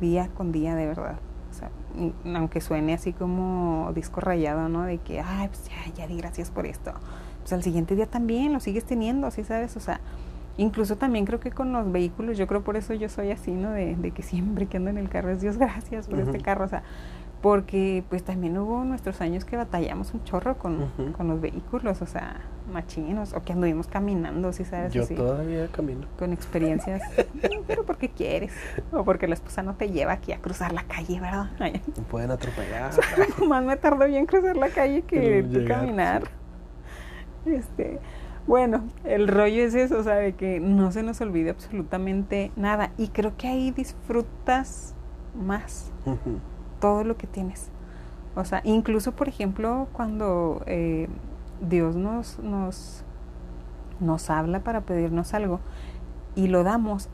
día 0.00 0.28
con 0.36 0.52
día, 0.52 0.76
de 0.76 0.86
verdad. 0.86 1.16
O 1.50 1.52
sea, 1.52 1.70
aunque 2.36 2.60
suene 2.60 2.94
así 2.94 3.12
como 3.12 3.90
disco 3.92 4.20
rayado, 4.20 4.68
¿no? 4.68 4.84
De 4.84 4.98
que, 4.98 5.20
ay, 5.20 5.48
pues 5.48 5.68
ya, 5.68 5.92
ya 5.94 6.06
di 6.06 6.16
gracias 6.16 6.52
por 6.52 6.66
esto. 6.66 6.92
Pues 7.40 7.52
al 7.52 7.64
siguiente 7.64 7.96
día 7.96 8.06
también 8.06 8.52
lo 8.52 8.60
sigues 8.60 8.84
teniendo, 8.84 9.32
¿sí 9.32 9.42
sabes? 9.42 9.76
O 9.76 9.80
sea, 9.80 10.00
incluso 10.56 10.94
también 10.94 11.24
creo 11.24 11.40
que 11.40 11.50
con 11.50 11.72
los 11.72 11.90
vehículos, 11.90 12.38
yo 12.38 12.46
creo 12.46 12.62
por 12.62 12.76
eso 12.76 12.94
yo 12.94 13.08
soy 13.08 13.32
así, 13.32 13.50
¿no? 13.50 13.72
De, 13.72 13.96
de 13.96 14.12
que 14.12 14.22
siempre 14.22 14.66
que 14.66 14.76
ando 14.76 14.90
en 14.90 14.98
el 14.98 15.08
carro 15.08 15.30
es 15.30 15.40
Dios 15.40 15.58
gracias 15.58 16.06
por 16.06 16.20
este 16.20 16.38
carro, 16.38 16.66
o 16.66 16.68
sea, 16.68 16.84
porque 17.44 18.02
pues 18.08 18.24
también 18.24 18.56
hubo 18.56 18.84
nuestros 18.84 19.20
años 19.20 19.44
que 19.44 19.54
batallamos 19.54 20.14
un 20.14 20.24
chorro 20.24 20.56
con, 20.56 20.88
con 21.14 21.28
los 21.28 21.42
vehículos, 21.42 22.00
o 22.00 22.06
sea, 22.06 22.40
machinos, 22.72 23.34
o 23.34 23.44
que 23.44 23.52
anduvimos 23.52 23.86
caminando, 23.86 24.50
¿sí 24.54 24.64
sabes? 24.64 24.94
Yo 24.94 25.02
Así, 25.02 25.14
todavía 25.14 25.66
camino. 25.66 26.06
Con 26.18 26.32
experiencias, 26.32 27.02
pero 27.66 27.84
porque 27.84 28.08
quieres, 28.08 28.54
o 28.92 29.04
porque 29.04 29.28
la 29.28 29.34
esposa 29.34 29.62
no 29.62 29.74
te 29.74 29.90
lleva 29.90 30.12
aquí 30.12 30.32
a 30.32 30.38
cruzar 30.38 30.72
la 30.72 30.84
calle, 30.84 31.20
¿verdad? 31.20 31.50
Ay, 31.58 31.82
Me 31.94 32.02
pueden 32.04 32.30
atropellar. 32.30 32.92
más 33.46 33.62
me 33.62 33.76
tardó 33.76 34.06
bien 34.06 34.24
cruzar 34.24 34.56
la 34.56 34.70
calle 34.70 35.02
que 35.02 35.42
llegar, 35.42 35.80
caminar. 35.80 36.22
Este, 37.44 38.00
bueno, 38.46 38.84
el 39.04 39.28
rollo 39.28 39.64
es 39.64 39.74
eso, 39.74 39.98
o 39.98 40.02
sea, 40.02 40.14
de 40.14 40.32
que 40.32 40.60
no 40.60 40.92
se 40.92 41.02
nos 41.02 41.20
olvide 41.20 41.50
absolutamente 41.50 42.52
nada. 42.56 42.92
Y 42.96 43.08
creo 43.08 43.36
que 43.36 43.48
ahí 43.48 43.70
disfrutas 43.70 44.94
más 45.34 45.92
Ujú. 46.06 46.40
Todo 46.84 47.02
lo 47.02 47.16
que 47.16 47.26
tienes. 47.26 47.70
O 48.36 48.44
sea, 48.44 48.60
incluso, 48.62 49.12
por 49.12 49.26
ejemplo, 49.26 49.88
cuando 49.94 50.62
eh, 50.66 51.08
Dios 51.66 51.96
nos, 51.96 52.38
nos, 52.40 53.02
nos 54.00 54.28
habla 54.28 54.60
para 54.60 54.82
pedirnos 54.82 55.32
algo 55.32 55.60
y 56.34 56.48
lo 56.48 56.62
damos, 56.62 57.08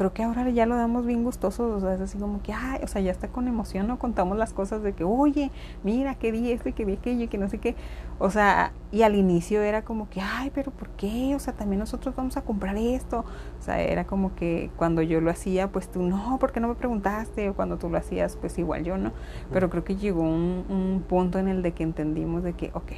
creo 0.00 0.14
que 0.14 0.22
ahora 0.22 0.48
ya 0.48 0.64
lo 0.64 0.76
damos 0.76 1.04
bien 1.04 1.24
gustosos, 1.24 1.70
o 1.70 1.78
sea, 1.78 1.92
es 1.92 2.00
así 2.00 2.16
como 2.16 2.42
que, 2.42 2.54
ay, 2.54 2.80
o 2.82 2.86
sea, 2.86 3.02
ya 3.02 3.10
está 3.10 3.28
con 3.28 3.48
emoción, 3.48 3.86
¿no? 3.86 3.98
Contamos 3.98 4.38
las 4.38 4.54
cosas 4.54 4.82
de 4.82 4.94
que, 4.94 5.04
oye, 5.04 5.50
mira, 5.84 6.14
que 6.14 6.32
di 6.32 6.50
esto 6.52 6.70
y 6.70 6.72
que 6.72 6.86
di 6.86 6.94
aquello 6.94 7.24
y 7.24 7.28
que 7.28 7.36
no 7.36 7.50
sé 7.50 7.58
qué. 7.58 7.76
O 8.18 8.30
sea, 8.30 8.72
y 8.92 9.02
al 9.02 9.14
inicio 9.14 9.60
era 9.60 9.82
como 9.82 10.08
que, 10.08 10.22
ay, 10.22 10.50
pero 10.54 10.70
¿por 10.70 10.88
qué? 10.92 11.34
O 11.36 11.38
sea, 11.38 11.52
también 11.52 11.80
nosotros 11.80 12.16
vamos 12.16 12.38
a 12.38 12.40
comprar 12.40 12.78
esto. 12.78 13.26
O 13.58 13.62
sea, 13.62 13.78
era 13.82 14.06
como 14.06 14.34
que 14.34 14.70
cuando 14.78 15.02
yo 15.02 15.20
lo 15.20 15.30
hacía, 15.30 15.70
pues 15.70 15.92
tú, 15.92 16.00
no, 16.00 16.38
¿por 16.38 16.50
qué 16.50 16.60
no 16.60 16.68
me 16.68 16.76
preguntaste? 16.76 17.50
O 17.50 17.54
cuando 17.54 17.76
tú 17.76 17.90
lo 17.90 17.98
hacías, 17.98 18.36
pues 18.36 18.56
igual 18.56 18.84
yo, 18.84 18.96
¿no? 18.96 19.12
Pero 19.52 19.68
creo 19.68 19.84
que 19.84 19.96
llegó 19.96 20.22
un, 20.22 20.64
un 20.70 21.04
punto 21.06 21.38
en 21.38 21.46
el 21.46 21.60
de 21.60 21.72
que 21.72 21.82
entendimos 21.82 22.42
de 22.42 22.54
que, 22.54 22.70
ok, 22.72 22.92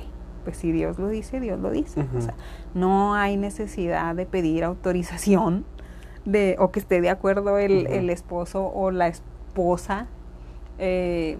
pues 0.45 0.57
si 0.57 0.71
Dios 0.71 1.01
lo 1.01 1.09
dice, 1.09 1.41
Dios 1.41 1.59
lo 1.59 1.73
dice. 1.73 2.07
O 2.17 2.21
sea, 2.21 2.35
no 2.75 3.17
hay 3.17 3.37
necesidad 3.37 4.15
de 4.15 4.25
pedir 4.25 4.63
autorización 4.63 5.65
de 6.25 6.57
o 6.59 6.71
que 6.71 6.81
esté 6.81 7.01
de 7.01 7.11
acuerdo 7.11 7.59
el, 7.59 7.87
el 7.89 8.11
esposo 8.11 8.65
o 8.67 8.91
la 8.91 9.09
esposa 9.09 10.07
eh, 10.79 11.37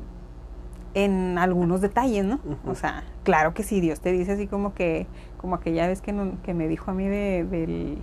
en 0.95 1.39
algunos 1.39 1.81
detalles, 1.81 2.25
¿no? 2.25 2.39
O 2.67 2.75
sea, 2.75 3.03
claro 3.23 3.55
que 3.55 3.63
si 3.63 3.81
Dios 3.81 4.01
te 4.01 4.13
dice 4.13 4.33
así 4.33 4.47
como 4.47 4.75
que, 4.75 5.07
como 5.39 5.55
aquella 5.55 5.87
vez 5.87 6.03
que, 6.03 6.13
no- 6.13 6.33
que 6.43 6.53
me 6.53 6.69
dijo 6.69 6.91
a 6.91 6.95
mí 6.95 7.07
de- 7.09 7.45
del, 7.45 7.99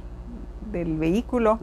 del 0.71 0.97
vehículo, 0.97 1.59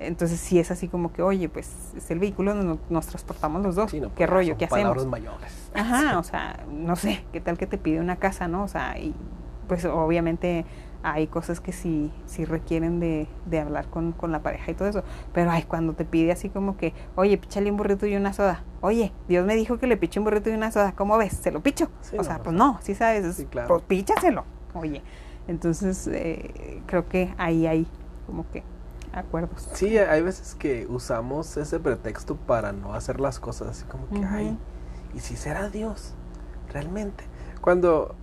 entonces 0.00 0.40
sí 0.40 0.58
es 0.58 0.70
así 0.70 0.88
como 0.88 1.12
que, 1.12 1.22
oye, 1.22 1.48
pues 1.50 1.70
es 1.96 2.10
el 2.10 2.18
vehículo 2.18 2.54
donde 2.54 2.78
nos, 2.88 3.06
transportamos 3.06 3.62
los 3.62 3.74
dos, 3.74 3.90
Sí, 3.90 4.00
no, 4.00 4.08
¿qué 4.08 4.14
pues, 4.26 4.30
rollo? 4.30 4.56
¿Qué 4.56 4.64
hacemos? 4.64 5.06
mayores. 5.06 5.70
Ajá, 5.74 6.18
o 6.18 6.22
sea, 6.22 6.60
no 6.72 6.96
sé, 6.96 7.22
qué 7.32 7.40
tal 7.40 7.58
que 7.58 7.66
te 7.66 7.76
pide 7.78 8.00
una 8.00 8.16
casa, 8.16 8.48
¿no? 8.48 8.62
O 8.64 8.68
sea, 8.68 8.98
y 8.98 9.14
pues 9.68 9.84
obviamente 9.84 10.64
hay 11.02 11.26
cosas 11.26 11.60
que 11.60 11.72
sí, 11.72 12.12
sí 12.26 12.44
requieren 12.44 13.00
de, 13.00 13.28
de 13.46 13.60
hablar 13.60 13.86
con, 13.88 14.12
con 14.12 14.30
la 14.32 14.42
pareja 14.42 14.70
y 14.70 14.74
todo 14.74 14.88
eso. 14.88 15.02
Pero 15.32 15.50
ay, 15.50 15.64
cuando 15.64 15.94
te 15.94 16.04
pide 16.04 16.32
así 16.32 16.48
como 16.48 16.76
que, 16.76 16.94
oye, 17.16 17.36
píchale 17.38 17.70
un 17.70 17.76
burrito 17.76 18.06
y 18.06 18.14
una 18.16 18.32
soda. 18.32 18.62
Oye, 18.80 19.12
Dios 19.28 19.44
me 19.46 19.54
dijo 19.56 19.78
que 19.78 19.86
le 19.86 19.96
piche 19.96 20.20
un 20.20 20.24
burrito 20.24 20.50
y 20.50 20.54
una 20.54 20.70
soda. 20.70 20.92
¿Cómo 20.92 21.16
ves? 21.18 21.32
¿Se 21.34 21.50
lo 21.50 21.60
picho? 21.60 21.88
Sí, 22.02 22.16
o 22.16 22.18
no, 22.18 22.24
sea, 22.24 22.42
pues 22.42 22.54
no, 22.56 22.78
sí 22.82 22.94
sabes, 22.94 23.24
es- 23.24 23.36
sí, 23.36 23.46
claro. 23.46 23.68
pues 23.68 23.82
píchaselo. 23.82 24.44
Oye, 24.74 25.02
entonces 25.48 26.06
eh, 26.12 26.82
creo 26.86 27.08
que 27.08 27.34
ahí 27.38 27.66
hay 27.66 27.86
como 28.26 28.48
que 28.50 28.62
acuerdos. 29.12 29.68
Sí, 29.74 29.98
hay 29.98 30.22
veces 30.22 30.54
que 30.54 30.86
usamos 30.88 31.56
ese 31.56 31.80
pretexto 31.80 32.36
para 32.36 32.72
no 32.72 32.94
hacer 32.94 33.20
las 33.20 33.38
cosas 33.40 33.68
así 33.68 33.84
como 33.84 34.08
que, 34.08 34.20
Ujú. 34.20 34.28
ay, 34.30 34.56
¿y 35.14 35.20
si 35.20 35.36
será 35.36 35.68
Dios? 35.68 36.14
Realmente. 36.72 37.24
Cuando 37.60 38.14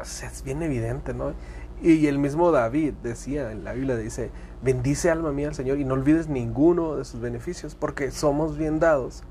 o 0.00 0.04
sea, 0.04 0.30
es 0.30 0.42
bien 0.42 0.62
evidente, 0.62 1.12
¿no? 1.12 1.34
Y 1.82 2.06
el 2.06 2.18
mismo 2.18 2.50
David 2.50 2.94
decía 3.02 3.52
en 3.52 3.64
la 3.64 3.72
Biblia, 3.72 3.96
dice, 3.96 4.30
bendice 4.62 5.10
alma 5.10 5.32
mía 5.32 5.48
al 5.48 5.54
Señor 5.54 5.78
y 5.78 5.84
no 5.84 5.94
olvides 5.94 6.28
ninguno 6.28 6.96
de 6.96 7.04
sus 7.04 7.20
beneficios, 7.20 7.74
porque 7.74 8.10
somos 8.10 8.58
bien 8.58 8.80
dados 8.80 9.22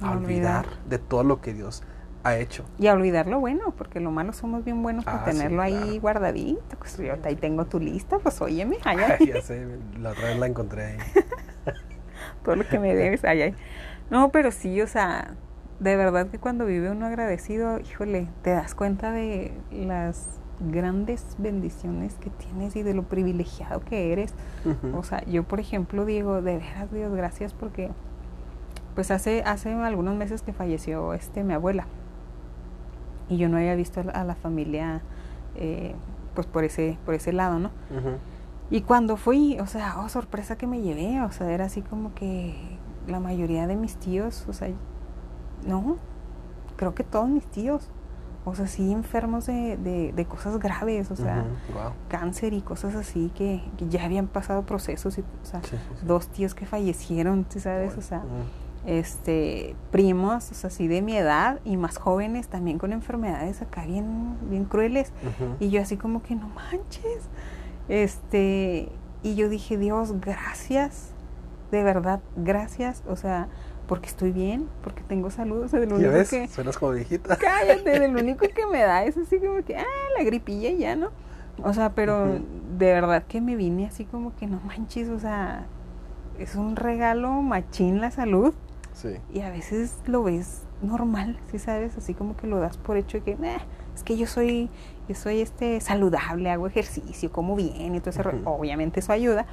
a 0.00 0.10
olvidar 0.10 0.66
de 0.88 0.98
todo 0.98 1.22
lo 1.22 1.40
que 1.40 1.54
Dios 1.54 1.82
ha 2.24 2.36
hecho. 2.36 2.64
Y 2.78 2.88
a 2.88 2.94
olvidar 2.94 3.26
lo 3.28 3.38
bueno, 3.38 3.74
porque 3.76 4.00
lo 4.00 4.10
malo 4.10 4.32
somos 4.32 4.64
bien 4.64 4.82
buenos 4.82 5.04
para 5.04 5.22
Ah, 5.22 5.24
sí, 5.30 5.36
tenerlo 5.36 5.62
ahí 5.62 5.98
guardadito. 5.98 6.76
Pues 6.78 6.96
yo 6.96 7.14
ahí 7.22 7.36
tengo 7.36 7.66
tu 7.66 7.78
lista, 7.78 8.18
pues 8.18 8.40
óyeme, 8.40 8.78
Ay, 8.84 8.96
ay, 8.98 9.26
ya 9.34 9.40
sé, 9.42 9.66
la 10.00 10.10
otra 10.10 10.28
vez 10.28 10.38
la 10.38 10.46
encontré 10.46 10.84
ahí. 10.84 10.96
todo 12.42 12.56
lo 12.56 12.66
que 12.66 12.78
me 12.78 12.94
debes, 12.94 13.24
ay, 13.24 13.42
ay. 13.42 13.54
No, 14.10 14.32
pero 14.32 14.50
sí, 14.50 14.80
o 14.80 14.86
sea, 14.86 15.34
de 15.80 15.96
verdad 15.96 16.28
que 16.28 16.38
cuando 16.38 16.66
vive 16.66 16.90
uno 16.90 17.06
agradecido, 17.06 17.78
híjole, 17.78 18.28
te 18.42 18.50
das 18.50 18.74
cuenta 18.74 19.12
de 19.12 19.52
las 19.70 20.40
grandes 20.60 21.36
bendiciones 21.38 22.14
que 22.14 22.30
tienes 22.30 22.76
y 22.76 22.82
de 22.82 22.94
lo 22.94 23.02
privilegiado 23.02 23.80
que 23.80 24.12
eres. 24.12 24.34
O 24.94 25.02
sea, 25.02 25.24
yo 25.24 25.42
por 25.44 25.60
ejemplo 25.60 26.04
digo, 26.04 26.42
de 26.42 26.58
veras 26.58 26.92
Dios, 26.92 27.12
gracias 27.14 27.52
porque 27.52 27.90
pues 28.94 29.10
hace 29.10 29.42
hace 29.42 29.72
algunos 29.72 30.14
meses 30.16 30.42
que 30.42 30.52
falleció 30.52 31.14
este 31.14 31.42
mi 31.42 31.54
abuela 31.54 31.86
y 33.28 33.38
yo 33.38 33.48
no 33.48 33.56
había 33.56 33.74
visto 33.74 34.00
a 34.00 34.04
la, 34.04 34.12
a 34.12 34.24
la 34.24 34.34
familia 34.34 35.02
eh, 35.56 35.94
pues 36.34 36.46
por 36.46 36.64
ese 36.64 36.98
por 37.04 37.14
ese 37.14 37.32
lado, 37.32 37.58
¿no? 37.58 37.70
Y 38.70 38.80
cuando 38.80 39.16
fui, 39.16 39.58
o 39.60 39.66
sea, 39.66 40.00
oh 40.00 40.08
sorpresa 40.08 40.56
que 40.56 40.66
me 40.66 40.80
llevé, 40.80 41.20
o 41.20 41.30
sea, 41.30 41.50
era 41.52 41.66
así 41.66 41.82
como 41.82 42.14
que 42.14 42.54
la 43.06 43.20
mayoría 43.20 43.66
de 43.66 43.76
mis 43.76 43.96
tíos, 43.96 44.46
o 44.48 44.52
sea, 44.52 44.68
no, 45.66 45.96
creo 46.76 46.94
que 46.94 47.04
todos 47.04 47.28
mis 47.28 47.46
tíos, 47.46 47.90
o 48.46 48.54
sea, 48.54 48.66
sí 48.66 48.92
enfermos 48.92 49.46
de, 49.46 49.76
de, 49.78 50.12
de 50.12 50.24
cosas 50.26 50.58
graves, 50.58 51.10
o 51.10 51.16
sea. 51.16 51.44
Wow. 51.72 51.92
cáncer 52.08 52.52
y 52.52 52.60
cosas 52.60 52.94
así 52.94 53.30
que, 53.34 53.62
que 53.78 53.88
ya 53.88 54.04
habían 54.04 54.26
pasado 54.26 54.62
procesos 54.64 55.16
y 55.18 55.22
o 55.22 55.24
sea, 55.44 55.62
Sí, 55.62 55.70
sí, 55.70 55.76
sí. 56.00 56.06
dos 56.06 56.28
tíos 56.28 56.54
que 56.54 56.66
fallecieron, 56.66 57.46
¿sí 57.48 57.58
sabes? 57.60 57.96
O 57.96 58.02
sea, 58.02 58.22
este 58.86 59.74
primos, 59.90 60.50
o 60.50 60.54
sea, 60.54 60.68
así 60.68 60.88
de 60.88 61.00
mi 61.00 61.16
edad 61.16 61.58
y 61.64 61.76
más 61.78 61.96
jóvenes 61.96 62.48
también 62.48 62.78
con 62.78 62.92
enfermedades 62.92 63.62
acá 63.62 63.86
bien 63.86 64.36
bien 64.50 64.66
crueles 64.66 65.10
y 65.58 65.70
yo 65.70 65.80
así 65.80 65.96
como 65.96 66.22
que 66.22 66.34
no 66.34 66.48
manches. 66.48 67.28
Este, 67.88 68.88
y 69.22 69.34
yo 69.36 69.48
dije, 69.48 69.78
"Dios, 69.78 70.20
gracias. 70.20 71.10
De 71.70 71.82
verdad, 71.82 72.20
gracias, 72.36 73.02
o 73.08 73.16
sea, 73.16 73.48
porque 73.86 74.08
estoy 74.08 74.32
bien, 74.32 74.68
porque 74.82 75.02
tengo 75.02 75.30
salud, 75.30 75.62
o 75.62 75.68
sea, 75.68 75.80
de 75.80 75.86
lo 75.86 75.92
¿Ya 75.98 76.08
único 76.08 76.12
ves? 76.12 76.30
que 76.30 76.48
Suenas 76.48 76.78
como 76.78 76.92
viejita. 76.92 77.36
cállate, 77.40 78.00
de 78.00 78.08
lo 78.08 78.20
único 78.20 78.46
que 78.48 78.66
me 78.70 78.80
da 78.82 79.04
es 79.04 79.16
así 79.16 79.38
como 79.38 79.62
que, 79.64 79.76
ah, 79.76 79.84
la 80.18 80.24
gripilla 80.24 80.70
y 80.70 80.78
ya, 80.78 80.96
¿no? 80.96 81.08
O 81.62 81.72
sea, 81.72 81.90
pero 81.90 82.26
de 82.78 82.86
verdad 82.92 83.22
que 83.28 83.40
me 83.40 83.54
vine 83.56 83.86
así 83.86 84.04
como 84.04 84.34
que 84.36 84.46
no 84.46 84.60
manches, 84.64 85.08
o 85.08 85.18
sea, 85.20 85.66
es 86.38 86.56
un 86.56 86.76
regalo 86.76 87.30
machín 87.42 88.00
la 88.00 88.10
salud 88.10 88.54
Sí. 88.92 89.16
y 89.32 89.40
a 89.40 89.50
veces 89.50 89.96
lo 90.06 90.22
ves 90.24 90.62
normal, 90.82 91.38
¿sí 91.50 91.58
sabes? 91.58 91.96
Así 91.96 92.12
como 92.14 92.36
que 92.36 92.46
lo 92.46 92.58
das 92.58 92.76
por 92.76 92.96
hecho 92.96 93.18
de 93.18 93.24
que, 93.24 93.36
"Nah, 93.36 93.58
es 93.94 94.02
que 94.02 94.16
yo 94.16 94.26
soy, 94.26 94.68
yo 95.08 95.14
soy 95.14 95.40
este 95.40 95.80
saludable, 95.80 96.50
hago 96.50 96.66
ejercicio, 96.66 97.30
como 97.32 97.54
bien 97.56 97.94
y 97.94 98.00
todo 98.00 98.10
ese 98.10 98.22
rollo". 98.22 98.38
Ujú. 98.40 98.50
Obviamente 98.50 99.00
eso 99.00 99.12
ayuda, 99.12 99.46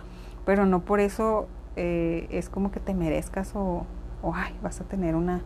pero 0.45 0.65
no 0.65 0.81
por 0.81 0.99
eso 0.99 1.47
eh, 1.75 2.27
es 2.31 2.49
como 2.49 2.71
que 2.71 2.79
te 2.79 2.93
merezcas 2.93 3.51
o, 3.55 3.85
o, 4.21 4.33
ay, 4.35 4.57
vas 4.61 4.81
a 4.81 4.85
tener 4.85 5.15
una, 5.15 5.41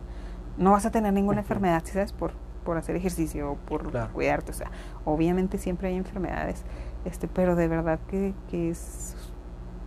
no 0.56 0.72
vas 0.72 0.86
a 0.86 0.90
tener 0.90 1.12
ninguna 1.12 1.40
enfermedad, 1.40 1.82
¿sí 1.84 1.92
sabes? 1.92 2.12
Por, 2.12 2.32
por 2.64 2.76
hacer 2.78 2.96
ejercicio 2.96 3.52
o 3.52 3.56
por 3.56 3.90
Claro. 3.90 4.12
cuidarte, 4.12 4.50
o 4.52 4.54
sea, 4.54 4.70
obviamente 5.04 5.58
siempre 5.58 5.88
hay 5.88 5.96
enfermedades, 5.96 6.64
este, 7.04 7.28
pero 7.28 7.56
de 7.56 7.68
verdad 7.68 8.00
que, 8.08 8.34
que 8.48 8.70
es, 8.70 9.16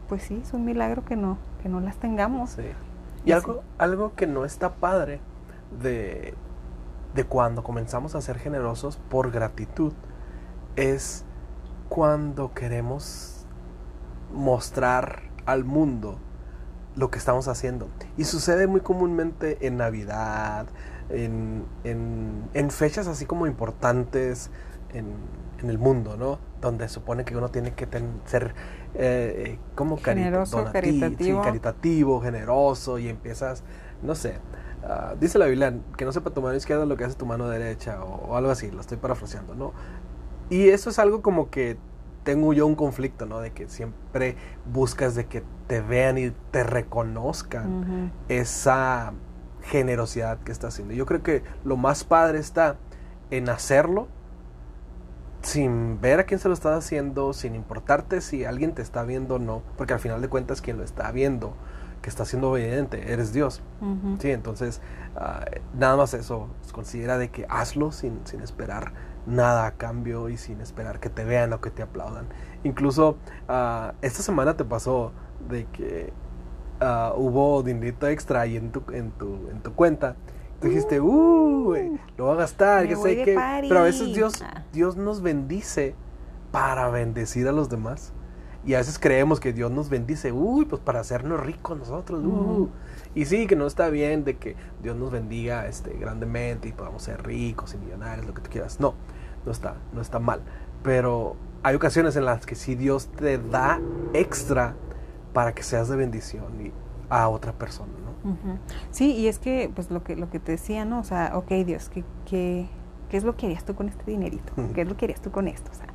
pues 0.08 0.24
sí, 0.24 0.40
es 0.44 0.54
un 0.54 0.66
milagro 0.66 1.04
que 1.06 1.16
no, 1.16 1.38
que 1.62 1.70
no 1.70 1.82
las 1.82 1.98
tengamos. 2.00 2.52
Sí. 2.56 2.64
Y 3.26 3.32
Y 3.32 3.34
algo, 3.34 3.64
algo 3.78 4.16
que 4.16 4.28
no 4.28 4.46
está 4.46 4.76
padre 4.76 5.22
de, 5.70 6.38
de 7.14 7.24
cuando 7.26 7.64
comenzamos 7.64 8.16
a 8.16 8.22
ser 8.22 8.40
generosos 8.40 8.98
por 8.98 9.32
gratitud 9.32 9.94
es 10.76 11.26
cuando 11.90 12.54
queremos 12.54 13.48
mostrar 14.30 15.24
al 15.46 15.66
mundo 15.66 16.20
lo 16.96 17.10
que 17.12 17.18
estamos 17.20 17.48
haciendo. 17.48 17.88
Y 18.18 18.26
sucede 18.26 18.68
muy 18.68 18.82
comúnmente 18.82 19.66
en 19.66 19.78
Navidad, 19.78 20.68
en, 21.10 21.66
en- 21.84 22.44
en 22.54 22.72
fechas 22.72 23.08
así 23.08 23.26
como 23.26 23.48
importantes 23.48 24.50
en, 24.94 25.06
en 25.62 25.70
el 25.70 25.78
mundo, 25.78 26.18
¿no? 26.18 26.40
Donde 26.62 26.90
supone 26.90 27.26
que 27.26 27.36
uno 27.38 27.50
tiene 27.50 27.74
que 27.74 27.86
ten- 27.88 28.22
ser 28.26 28.54
eh, 28.96 29.58
como 29.76 29.98
cari- 29.98 30.24
Generoso, 30.24 30.58
donati- 30.60 30.72
caritativo. 30.74 31.40
sí, 31.42 31.46
caritativo, 31.48 32.22
generoso 32.22 32.98
y 33.00 33.08
empiezas, 33.08 33.64
no 34.02 34.16
sé, 34.16 34.36
ah, 34.84 35.14
dice 35.20 35.38
la 35.38 35.46
Biblia 35.46 35.74
que 35.96 36.06
no 36.06 36.12
sepa 36.12 36.32
tu 36.32 36.42
mano 36.42 36.56
izquierda 36.56 36.86
lo 36.86 36.98
que 36.98 37.04
hace 37.06 37.16
tu 37.16 37.26
mano 37.26 37.48
derecha 37.48 38.04
o, 38.04 38.30
o 38.32 38.36
algo 38.36 38.50
así, 38.52 38.72
lo 38.72 38.82
estoy 38.82 38.98
parafraseando, 38.98 39.56
¿no? 39.56 39.74
Y 40.50 40.70
eso 40.70 40.90
es 40.90 40.98
algo 41.00 41.22
como 41.22 41.50
que 41.52 41.78
tengo 42.30 42.54
yo 42.54 42.68
un 42.68 42.76
conflicto, 42.76 43.26
¿no? 43.26 43.40
De 43.40 43.54
que 43.54 43.68
siempre 43.68 44.36
buscas 44.72 45.16
de 45.16 45.26
que 45.26 45.42
te 45.66 45.82
vean 45.82 46.20
y 46.20 46.30
te 46.52 46.64
reconozcan 46.64 48.12
esa 48.28 49.14
generosidad 49.64 50.38
que 50.42 50.52
está 50.52 50.68
haciendo. 50.68 50.94
Yo 50.94 51.08
creo 51.08 51.24
que 51.24 51.42
lo 51.64 51.76
más 51.76 52.04
padre 52.04 52.38
está 52.38 52.76
en 53.32 53.50
hacerlo 53.50 54.10
sin 55.42 56.00
ver 56.00 56.20
a 56.20 56.26
quién 56.26 56.40
se 56.40 56.50
lo 56.50 56.54
estás 56.54 56.78
haciendo, 56.78 57.34
sin 57.34 57.56
importarte 57.56 58.22
si 58.22 58.46
alguien 58.46 58.76
te 58.76 58.84
está 58.84 59.02
viendo 59.02 59.36
o 59.36 59.40
no, 59.40 59.64
porque 59.76 59.94
al 59.94 60.00
final 60.00 60.22
de 60.22 60.28
cuentas 60.28 60.62
quien 60.62 60.78
lo 60.78 60.84
está 60.84 61.12
viendo, 61.12 61.56
que 62.04 62.12
está 62.12 62.26
siendo 62.26 62.52
obediente, 62.52 63.12
eres 63.12 63.34
Dios. 63.34 63.64
Sí, 64.20 64.30
entonces 64.30 64.82
ah, 65.16 65.46
nada 65.76 65.98
más 65.98 66.14
eso, 66.14 66.48
considera 66.74 67.18
de 67.18 67.30
que 67.32 67.48
hazlo 67.50 67.92
sin, 67.92 68.20
sin 68.26 68.42
esperar 68.42 68.94
nada 69.26 69.66
a 69.66 69.72
cambio 69.72 70.30
y 70.30 70.38
sin 70.38 70.62
esperar 70.62 71.00
que 71.00 71.10
te 71.10 71.24
vean 71.24 71.54
o 71.54 71.62
que 71.62 71.70
te 71.72 71.82
aplaudan. 71.82 72.28
Incluso 72.64 73.18
ah, 73.48 73.94
esta 74.02 74.24
semana 74.24 74.58
te 74.58 74.66
pasó 74.66 75.12
de 75.50 75.66
que 75.66 76.12
ah, 76.80 77.14
hubo 77.16 77.64
dinerito 77.64 78.08
extra 78.08 78.42
ahí 78.42 78.58
en 78.58 78.72
tu, 78.72 78.84
en 78.92 79.12
tu, 79.12 79.50
en 79.50 79.62
tu 79.62 79.74
cuenta. 79.74 80.16
Tú 80.60 80.68
dijiste, 80.68 81.00
uh, 81.00 81.64
güey, 81.64 82.00
lo 82.18 82.26
voy 82.26 82.34
a 82.34 82.38
gastar, 82.38 82.86
voy 82.94 83.16
sé 83.16 83.24
que... 83.24 83.34
party". 83.34 83.70
Pero 83.70 83.80
a 83.80 83.84
veces 83.84 84.14
Dios, 84.14 84.42
Ah. 84.42 84.66
Dios 84.74 84.98
nos 84.98 85.22
bendice 85.22 85.96
para 86.52 86.90
bendecir 86.90 87.48
a 87.48 87.54
los 87.54 87.70
demás. 87.70 88.14
Y 88.70 88.76
a 88.76 88.78
veces 88.78 89.00
creemos 89.00 89.40
que 89.40 89.52
Dios 89.52 89.72
nos 89.72 89.90
bendice, 89.90 90.32
uy, 90.32 90.66
pues 90.66 90.80
para 90.80 91.00
hacernos 91.00 91.40
ricos 91.40 91.76
nosotros. 91.76 92.24
uh. 92.24 92.70
Y 93.16 93.26
sí, 93.26 93.48
que 93.48 93.56
no 93.56 93.66
está 93.66 93.90
bien 93.90 94.24
de 94.24 94.38
que 94.38 94.56
Dios 94.84 94.96
nos 94.96 95.10
bendiga 95.10 95.66
este, 95.66 95.94
grandemente 95.94 96.68
y 96.68 96.72
podamos 96.72 97.02
ser 97.02 97.26
ricos 97.26 97.74
y 97.74 97.80
millonarios, 97.80 98.28
lo 98.28 98.36
que 98.36 98.42
tú 98.42 98.52
quieras. 98.52 98.80
No, 98.80 98.94
no 99.44 99.52
está, 99.52 99.78
no 99.92 100.02
está 100.02 100.20
mal. 100.20 100.42
Pero 100.84 101.36
hay 101.64 101.74
ocasiones 101.74 102.16
en 102.16 102.26
las 102.26 102.46
que 102.46 102.54
sí 102.54 102.76
Dios 102.76 103.08
te 103.08 103.40
da 103.40 103.82
extra 104.14 104.76
para 105.34 105.56
que 105.56 105.64
seas 105.64 105.90
de 105.90 105.96
bendición 105.96 106.68
y 106.68 106.72
a 107.10 107.28
otra 107.28 107.54
persona, 107.54 107.94
¿no? 108.24 108.60
Sí, 108.92 109.14
y 109.14 109.30
es 109.30 109.40
que, 109.40 109.72
pues 109.74 109.90
lo 109.90 110.04
que, 110.04 110.16
lo 110.16 110.30
que 110.30 110.40
te 110.40 110.52
decía, 110.52 110.86
¿no? 110.86 111.00
O 111.00 111.04
sea, 111.04 111.32
ok, 111.34 111.50
Dios, 111.66 111.90
¿qué, 111.90 112.04
qué, 112.28 112.70
qué 113.10 113.18
es 113.18 113.24
lo 113.24 113.36
que 113.36 113.48
harías 113.48 113.66
tú 113.66 113.74
con 113.74 113.90
este 113.90 114.12
dinerito? 114.12 114.54
¿Qué 114.76 114.82
es 114.82 114.88
lo 114.88 114.96
que 114.96 115.06
harías 115.06 115.22
tú 115.24 115.32
con 115.32 115.48
esto? 115.48 115.72
O 115.72 115.74
sea, 115.74 115.88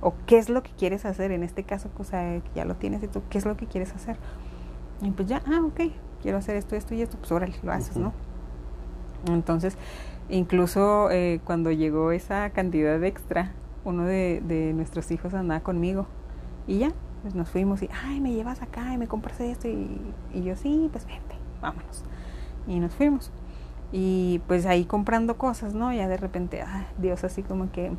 o 0.00 0.14
qué 0.26 0.38
es 0.38 0.48
lo 0.48 0.62
que 0.62 0.70
quieres 0.70 1.04
hacer 1.04 1.30
en 1.32 1.42
este 1.42 1.64
caso, 1.64 1.90
o 1.98 2.04
sea, 2.04 2.40
ya 2.54 2.64
lo 2.64 2.76
tienes 2.76 3.02
y 3.02 3.08
tú, 3.08 3.22
¿qué 3.28 3.38
es 3.38 3.46
lo 3.46 3.56
que 3.56 3.66
quieres 3.66 3.92
hacer? 3.94 4.16
Y 5.02 5.10
pues 5.10 5.28
ya, 5.28 5.42
ah, 5.46 5.60
ok, 5.64 5.92
quiero 6.22 6.38
hacer 6.38 6.56
esto, 6.56 6.76
esto 6.76 6.94
y 6.94 7.02
esto, 7.02 7.16
pues 7.18 7.32
órale, 7.32 7.54
lo 7.62 7.72
haces. 7.72 7.96
¿no? 7.96 8.12
Entonces, 9.26 9.76
incluso 10.28 11.10
eh, 11.10 11.40
cuando 11.44 11.70
llegó 11.70 12.12
esa 12.12 12.50
cantidad 12.50 13.02
extra, 13.04 13.52
uno 13.84 14.04
de, 14.04 14.42
de 14.46 14.72
nuestros 14.72 15.10
hijos 15.10 15.34
andaba 15.34 15.60
conmigo 15.60 16.06
y 16.66 16.78
ya, 16.78 16.92
pues 17.22 17.34
nos 17.34 17.48
fuimos 17.50 17.82
y, 17.82 17.88
ay, 18.04 18.20
me 18.20 18.32
llevas 18.32 18.62
acá 18.62 18.92
y 18.92 18.98
me 18.98 19.06
compras 19.06 19.40
esto 19.40 19.68
y, 19.68 20.00
y 20.32 20.42
yo, 20.42 20.56
sí, 20.56 20.88
pues 20.92 21.06
vente, 21.06 21.34
vámonos. 21.60 22.04
Y 22.66 22.78
nos 22.78 22.94
fuimos. 22.94 23.30
Y 23.92 24.40
pues 24.46 24.66
ahí 24.66 24.84
comprando 24.84 25.36
cosas, 25.36 25.74
¿no? 25.74 25.92
Ya 25.92 26.08
de 26.08 26.16
repente, 26.16 26.62
ah, 26.62 26.86
Dios 26.98 27.24
así 27.24 27.42
como 27.42 27.72
que 27.72 27.90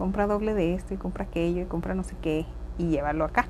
compra 0.00 0.26
doble 0.26 0.54
de 0.54 0.72
esto 0.72 0.94
y 0.94 0.96
compra 0.96 1.24
aquello 1.24 1.60
y 1.60 1.66
compra 1.66 1.94
no 1.94 2.04
sé 2.04 2.16
qué 2.22 2.46
y 2.78 2.88
llévalo 2.88 3.26
acá, 3.26 3.44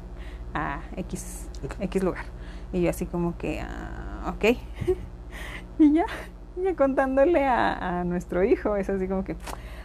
a 0.52 0.80
X. 0.96 1.48
X 1.78 2.02
lugar. 2.02 2.24
Y 2.72 2.82
yo 2.82 2.90
así 2.90 3.06
como 3.06 3.38
que, 3.38 3.60
ah, 3.60 4.34
ok. 4.34 4.56
y 5.78 5.92
ya, 5.92 6.06
ya 6.60 6.74
contándole 6.74 7.44
a, 7.44 8.00
a 8.00 8.04
nuestro 8.04 8.42
hijo, 8.42 8.74
es 8.74 8.90
así 8.90 9.06
como 9.06 9.22
que, 9.22 9.36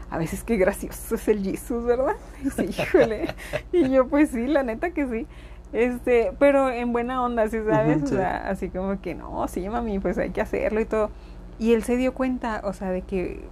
a 0.10 0.18
veces 0.18 0.44
qué 0.44 0.58
gracioso 0.58 1.14
es 1.14 1.28
el 1.28 1.44
Jesús, 1.44 1.86
¿verdad? 1.86 2.16
Y 2.42 2.46
dice, 2.46 2.66
híjole. 2.66 3.28
y 3.72 3.88
yo, 3.92 4.08
pues 4.08 4.30
sí, 4.30 4.48
la 4.48 4.64
neta 4.64 4.90
que 4.90 5.08
sí. 5.08 5.28
Este, 5.72 6.32
pero 6.40 6.72
en 6.72 6.92
buena 6.92 7.22
onda, 7.24 7.48
¿sí 7.48 7.60
sabes? 7.64 8.02
O 8.02 8.08
sí. 8.08 8.16
sea, 8.16 8.50
así 8.50 8.70
como 8.70 9.00
que, 9.02 9.14
no, 9.14 9.48
sí, 9.48 9.70
mami, 9.70 10.00
pues 10.00 10.18
hay 10.18 10.32
que 10.32 10.42
hacerlo 10.42 10.80
y 10.80 10.86
todo. 10.86 11.12
Y 11.60 11.74
él 11.74 11.84
se 11.84 11.96
dio 11.96 12.16
cuenta, 12.16 12.62
o 12.64 12.74
sea, 12.74 12.90
de 12.90 13.04
que 13.04 13.44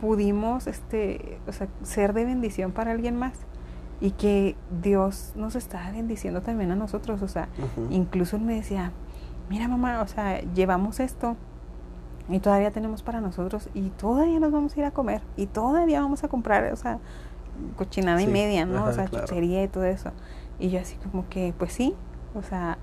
pudimos, 0.00 0.66
este, 0.66 1.38
o 1.46 1.52
sea, 1.52 1.68
ser 1.82 2.12
de 2.12 2.24
bendición 2.24 2.72
para 2.72 2.92
alguien 2.92 3.16
más 3.16 3.34
y 4.00 4.12
que 4.12 4.56
Dios 4.82 5.32
nos 5.36 5.56
está 5.56 5.90
bendiciendo 5.92 6.40
también 6.40 6.70
a 6.70 6.76
nosotros, 6.76 7.20
o 7.22 7.28
sea, 7.28 7.48
incluso 7.90 8.36
él 8.36 8.42
me 8.42 8.54
decía, 8.54 8.92
mira 9.50 9.68
mamá, 9.68 10.00
o 10.00 10.06
sea, 10.06 10.40
llevamos 10.54 11.00
esto 11.00 11.36
y 12.28 12.38
todavía 12.38 12.70
tenemos 12.70 13.02
para 13.02 13.20
nosotros 13.20 13.68
y 13.74 13.90
todavía 13.90 14.40
nos 14.40 14.52
vamos 14.52 14.74
a 14.74 14.80
ir 14.80 14.86
a 14.86 14.90
comer 14.90 15.20
y 15.36 15.46
todavía 15.46 16.00
vamos 16.00 16.24
a 16.24 16.28
comprar, 16.28 16.72
o 16.72 16.76
sea, 16.76 16.98
cochinada 17.76 18.22
y 18.22 18.26
media, 18.26 18.64
¿no? 18.64 18.78
ajá, 18.78 18.88
o 18.88 18.92
sea, 18.92 19.04
claro. 19.06 19.26
chuchería 19.26 19.62
y 19.62 19.68
todo 19.68 19.84
eso. 19.84 20.12
Y 20.58 20.70
yo 20.70 20.80
así 20.80 20.96
como 20.96 21.28
que, 21.28 21.52
pues 21.58 21.72
sí, 21.72 21.94
o 22.34 22.42
sea, 22.42 22.78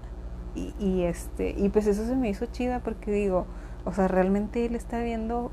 y, 0.54 0.74
y 0.80 1.04
este, 1.04 1.56
y 1.58 1.70
pues 1.70 1.88
eso 1.88 2.06
se 2.06 2.16
me 2.16 2.30
hizo 2.30 2.46
chida 2.48 2.80
porque 2.80 3.12
digo, 3.12 3.48
o 3.86 3.94
sea, 3.94 4.08
realmente 4.08 4.66
él 4.66 4.76
está 4.76 5.00
viendo 5.00 5.52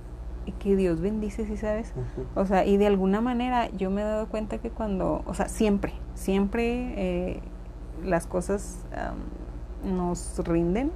que 0.52 0.76
Dios 0.76 1.00
bendice, 1.00 1.46
¿sí 1.46 1.57
sabes? 1.57 1.92
O 2.35 2.44
sea, 2.46 2.64
y 2.64 2.76
de 2.76 2.87
alguna 2.87 3.20
manera 3.20 3.70
yo 3.70 3.90
me 3.90 4.02
he 4.02 4.04
dado 4.04 4.28
cuenta 4.28 4.59
que 4.59 4.70
cuando, 4.70 5.22
o 5.26 5.35
sea, 5.35 5.48
siempre, 5.48 5.94
siempre 6.14 6.94
eh, 6.96 7.40
las 8.04 8.26
cosas 8.26 8.85
am, 8.96 9.96
nos 9.96 10.38
rinden, 10.44 10.92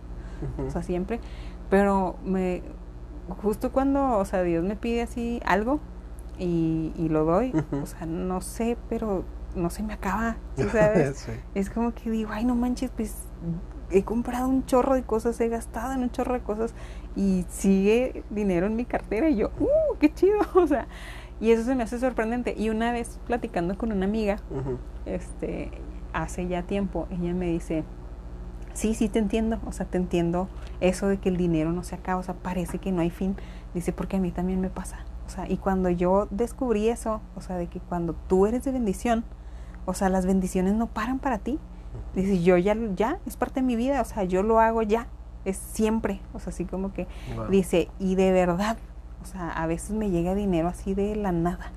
o 0.64 0.70
sea, 0.70 0.82
siempre, 0.82 1.20
pero 1.68 2.16
me, 2.24 2.62
justo 3.42 3.72
cuando, 3.72 4.18
o 4.18 4.24
sea, 4.24 4.42
Dios 4.42 4.64
me 4.64 4.76
pide 4.76 5.02
así 5.02 5.40
algo 5.44 5.80
y, 6.38 6.92
y 6.96 7.08
lo 7.08 7.24
doy, 7.24 7.52
o 7.82 7.86
sea, 7.86 8.06
no 8.06 8.40
sé, 8.40 8.76
pero 8.88 9.24
no 9.56 9.70
se 9.70 9.82
me 9.82 9.92
acaba, 9.92 10.36
¿sí 10.56 10.64
sabes? 10.72 11.18
Sí. 11.18 11.32
Es 11.54 11.70
como 11.70 11.92
que 11.92 12.10
digo, 12.10 12.30
ay, 12.32 12.44
no 12.44 12.54
manches, 12.54 12.90
pues 12.90 13.14
he 13.90 14.04
comprado 14.04 14.48
un 14.48 14.66
chorro 14.66 14.94
de 14.94 15.02
cosas, 15.02 15.40
he 15.40 15.48
gastado 15.48 15.92
en 15.92 16.02
un 16.02 16.10
chorro 16.10 16.34
de 16.34 16.40
cosas 16.40 16.74
y 17.18 17.44
sigue 17.48 18.22
dinero 18.30 18.66
en 18.66 18.76
mi 18.76 18.84
cartera 18.84 19.28
y 19.28 19.36
yo, 19.36 19.50
¡uh, 19.58 19.98
qué 19.98 20.14
chido! 20.14 20.38
O 20.54 20.66
sea, 20.68 20.86
y 21.40 21.50
eso 21.50 21.64
se 21.64 21.74
me 21.74 21.82
hace 21.82 21.98
sorprendente. 21.98 22.54
Y 22.56 22.70
una 22.70 22.92
vez 22.92 23.18
platicando 23.26 23.76
con 23.76 23.90
una 23.90 24.06
amiga, 24.06 24.36
este, 25.04 25.72
hace 26.12 26.46
ya 26.46 26.62
tiempo, 26.62 27.08
ella 27.10 27.34
me 27.34 27.46
dice, 27.46 27.82
sí, 28.72 28.94
sí 28.94 29.08
te 29.08 29.18
entiendo, 29.18 29.58
o 29.66 29.72
sea, 29.72 29.84
te 29.84 29.98
entiendo 29.98 30.48
eso 30.80 31.08
de 31.08 31.18
que 31.18 31.28
el 31.28 31.36
dinero 31.36 31.72
no 31.72 31.82
se 31.82 31.96
acaba, 31.96 32.20
o 32.20 32.22
sea, 32.22 32.34
parece 32.34 32.78
que 32.78 32.92
no 32.92 33.02
hay 33.02 33.10
fin. 33.10 33.34
Dice, 33.74 33.92
porque 33.92 34.18
a 34.18 34.20
mí 34.20 34.30
también 34.30 34.60
me 34.60 34.70
pasa. 34.70 35.00
O 35.26 35.30
sea, 35.30 35.50
y 35.50 35.56
cuando 35.56 35.90
yo 35.90 36.28
descubrí 36.30 36.88
eso, 36.88 37.20
o 37.34 37.40
sea, 37.40 37.56
de 37.56 37.66
que 37.66 37.80
cuando 37.80 38.14
tú 38.14 38.46
eres 38.46 38.62
de 38.62 38.70
bendición, 38.70 39.24
o 39.86 39.94
sea, 39.94 40.08
las 40.08 40.24
bendiciones 40.24 40.74
no 40.74 40.86
paran 40.86 41.18
para 41.18 41.38
ti. 41.38 41.58
Dice, 42.14 42.40
yo 42.42 42.56
ya, 42.58 42.76
ya, 42.94 43.18
es 43.26 43.36
parte 43.36 43.60
de 43.60 43.66
mi 43.66 43.74
vida, 43.74 44.00
o 44.00 44.04
sea, 44.04 44.22
yo 44.22 44.44
lo 44.44 44.60
hago 44.60 44.82
ya, 44.82 45.08
es 45.44 45.56
siempre, 45.56 46.20
o 46.34 46.38
sea, 46.40 46.50
así 46.50 46.64
como 46.64 46.92
que, 46.92 47.06
Wow. 47.36 47.48
dice, 47.48 47.88
y 47.98 48.14
de 48.14 48.32
verdad, 48.32 48.76
o 49.22 49.24
sea, 49.26 49.50
a 49.50 49.66
veces 49.66 49.90
me 49.92 50.10
llega 50.10 50.34
dinero 50.34 50.68
así 50.68 50.94
de 50.94 51.16
la 51.16 51.32
nada, 51.32 51.72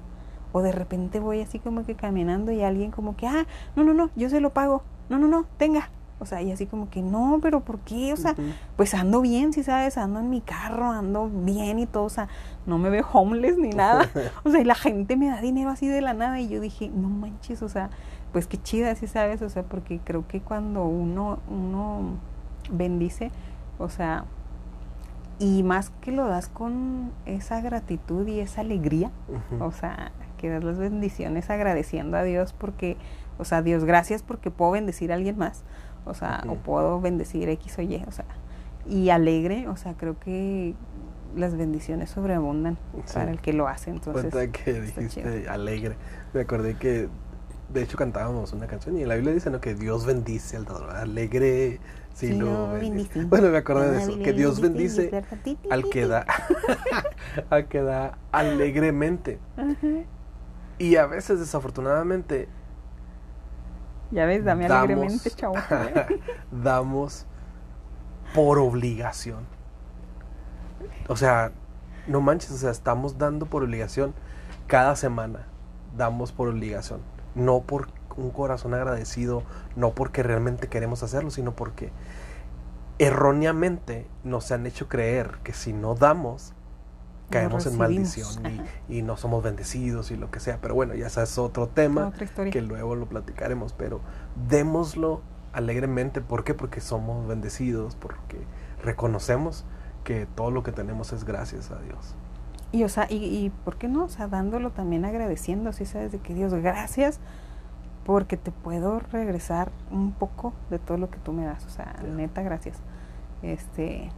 o 0.52 0.62
de 0.62 0.72
repente 0.72 1.20
voy 1.20 1.42
así 1.42 1.60
como 1.60 1.86
que 1.86 1.96
caminando 1.96 2.52
y 2.52 2.62
alguien 2.64 2.92
como 2.92 3.16
que, 3.16 3.28
ah, 3.28 3.46
no, 3.76 3.84
no, 3.84 3.94
no, 3.94 4.10
yo 4.16 4.30
se 4.30 4.42
lo 4.42 4.50
pago, 4.52 4.84
no, 5.10 5.18
no, 5.20 5.28
no, 5.28 5.46
tenga, 5.58 5.90
o 6.20 6.26
sea, 6.26 6.42
y 6.44 6.52
así 6.52 6.68
como 6.68 6.88
que, 6.92 7.02
no, 7.02 7.40
pero 7.42 7.62
¿por 7.62 7.80
qué? 7.80 8.14
O 8.14 8.18
sea, 8.18 8.36
pues 8.76 8.94
ando 8.94 9.22
bien, 9.22 9.54
si 9.54 9.64
sabes, 9.64 9.98
ando 9.98 10.20
en 10.20 10.30
mi 10.30 10.40
carro, 10.42 10.92
ando 10.92 11.28
bien 11.34 11.80
y 11.80 11.88
todo, 11.88 12.04
o 12.04 12.10
sea, 12.10 12.28
no 12.68 12.78
me 12.78 12.92
veo 12.92 13.08
homeless 13.12 13.58
ni 13.58 13.70
nada. 13.70 14.08
O 14.44 14.52
sea, 14.52 14.60
y 14.62 14.64
la 14.64 14.76
gente 14.76 15.18
me 15.18 15.30
da 15.30 15.42
dinero 15.42 15.72
así 15.72 15.88
de 15.88 16.00
la 16.02 16.14
nada 16.14 16.40
y 16.40 16.48
yo 16.48 16.60
dije, 16.62 16.90
no 16.94 17.10
manches, 17.10 17.64
o 17.64 17.70
sea, 17.70 17.90
pues 18.34 18.46
qué 18.46 18.62
chida, 18.62 18.94
si 18.94 19.08
sabes, 19.08 19.42
o 19.42 19.50
sea, 19.50 19.64
porque 19.64 20.00
creo 20.04 20.28
que 20.28 20.42
cuando 20.42 20.86
uno, 20.86 21.40
uno 21.50 22.02
bendice, 22.70 23.32
o 23.82 23.90
sea, 23.90 24.26
y 25.40 25.64
más 25.64 25.90
que 26.02 26.12
lo 26.12 26.28
das 26.28 26.48
con 26.50 27.12
esa 27.26 27.62
gratitud 27.62 28.28
y 28.28 28.40
esa 28.40 28.62
alegría, 28.62 29.12
o 29.60 29.72
sea, 29.72 30.12
que 30.38 30.50
das 30.50 30.64
las 30.64 30.78
bendiciones 30.78 31.50
agradeciendo 31.50 32.18
a 32.18 32.24
Dios 32.24 32.54
porque, 32.54 32.98
o 33.40 33.46
sea, 33.46 33.62
Dios, 33.62 33.84
gracias 33.84 34.22
porque 34.24 34.52
puedo 34.52 34.72
bendecir 34.72 35.12
a 35.12 35.16
alguien 35.16 35.38
más, 35.38 35.64
o 36.06 36.14
sea, 36.14 36.44
o 36.48 36.56
puedo 36.56 37.02
bendecir 37.02 37.50
X 37.50 37.78
o 37.80 37.82
Y, 37.82 38.04
o 38.08 38.12
sea, 38.12 38.26
y 38.88 39.10
alegre, 39.10 39.68
o 39.68 39.76
sea, 39.76 39.96
creo 39.96 40.20
que 40.20 40.76
las 41.36 41.56
bendiciones 41.56 42.10
sobreabundan 42.10 42.78
Sí. 43.06 43.14
para 43.16 43.32
el 43.32 43.40
que 43.42 43.54
lo 43.54 43.68
hace, 43.68 43.90
entonces. 43.90 44.32
Cuenta 44.32 44.52
que 44.52 44.82
dijiste 44.82 45.48
alegre. 45.50 45.96
Me 46.34 46.42
acordé 46.42 46.76
que 46.76 47.08
de 47.74 47.82
hecho 47.84 47.98
cantábamos 47.98 48.52
una 48.54 48.68
canción 48.68 48.98
y 48.98 49.04
en 49.04 49.08
la 49.08 49.16
Biblia 49.16 49.34
dice 49.34 49.50
¿no? 49.50 49.62
que 49.62 49.74
Dios 49.76 50.06
bendice 50.06 50.58
al 50.58 50.66
dador 50.66 50.90
alegre 50.92 51.80
si 52.14 52.28
Sí, 52.28 52.34
lo 52.34 52.68
lo 52.68 52.74
bendice. 52.74 53.26
Bueno, 53.26 53.50
me 53.50 53.58
acordé 53.58 53.92
de 53.92 53.98
eso, 54.04 54.18
que 54.20 54.34
Dios 54.34 54.60
bendice, 54.60 55.12
al 55.70 55.90
que 55.90 56.08
da 56.08 56.26
al 57.50 57.68
que 57.68 57.82
da 57.82 58.18
alegremente. 58.32 59.40
Y 60.78 60.96
a 60.96 61.06
veces 61.06 61.40
desafortunadamente 61.40 62.50
Ya 64.12 64.26
ves, 64.26 64.44
dame 64.44 64.66
alegremente, 64.66 65.32
chavo. 65.32 65.56
damos 66.52 67.26
por 68.34 68.60
obligación. 68.60 69.46
O 71.08 71.16
sea, 71.16 71.52
no 72.08 72.22
manches, 72.22 72.52
o 72.52 72.58
sea, 72.58 72.72
estamos 72.72 73.18
dando 73.18 73.46
por 73.46 73.64
obligación 73.64 74.14
cada 74.68 74.96
semana. 74.96 75.48
Damos 75.98 76.32
por 76.32 76.48
obligación. 76.50 77.02
No 77.36 77.62
por 77.62 77.88
un 78.18 78.32
corazón 78.32 78.74
agradecido, 78.74 79.44
no 79.76 79.92
porque 79.92 80.24
realmente 80.24 80.68
queremos 80.68 81.04
hacerlo, 81.04 81.32
sino 81.32 81.56
porque 81.56 81.92
erróneamente 83.00 84.08
nos 84.24 84.52
han 84.52 84.68
hecho 84.68 84.88
creer 84.88 85.40
que 85.44 85.54
si 85.54 85.74
no 85.74 85.96
damos, 85.96 86.54
caemos 87.32 87.66
en 87.66 87.78
maldición 87.78 88.28
y, 88.88 88.98
y 89.00 89.02
no 89.02 89.18
somos 89.18 89.44
bendecidos 89.44 90.12
y 90.12 90.18
lo 90.18 90.30
que 90.30 90.40
sea. 90.40 90.60
Pero 90.62 90.76
bueno, 90.76 90.94
ya 90.94 91.08
ese 91.08 91.24
es 91.24 91.38
otro 91.38 91.68
tema 91.68 92.14
que 92.52 92.62
luego 92.62 92.96
lo 92.96 93.08
platicaremos, 93.08 93.74
pero 93.74 94.02
démoslo 94.48 95.22
alegremente. 95.54 96.22
¿Por 96.22 96.44
qué? 96.44 96.54
Porque 96.54 96.82
somos 96.82 97.28
bendecidos, 97.28 97.96
porque 97.96 98.38
reconocemos 98.84 99.66
que 100.04 100.28
todo 100.36 100.52
lo 100.52 100.62
que 100.62 100.72
tenemos 100.72 101.14
es 101.14 101.24
gracias 101.24 101.72
a 101.72 101.80
Dios. 101.80 102.16
Y, 102.72 102.84
o 102.84 102.90
sea, 102.90 103.08
y, 103.10 103.16
y 103.16 103.50
¿por 103.66 103.78
qué 103.78 103.88
no? 103.88 104.06
O 104.06 104.10
sea, 104.10 104.28
dándolo 104.28 104.72
también 104.72 105.06
agradeciendo, 105.06 105.74
si 105.74 105.86
sabes 105.86 106.12
de 106.12 106.20
que 106.20 106.34
Dios, 106.34 106.54
gracias 106.54 107.20
porque 108.06 108.38
te 108.38 108.52
puedo 108.52 109.00
regresar 109.00 109.72
un 109.92 110.12
poco 110.12 110.54
de 110.70 110.80
todo 110.80 110.98
lo 110.98 111.10
que 111.10 111.18
tú 111.20 111.34
me 111.34 111.46
das. 111.46 111.66
O 111.66 111.70
sea, 111.70 111.96
neta, 112.16 112.42
gracias. 112.42 112.78
Este, 113.44 114.10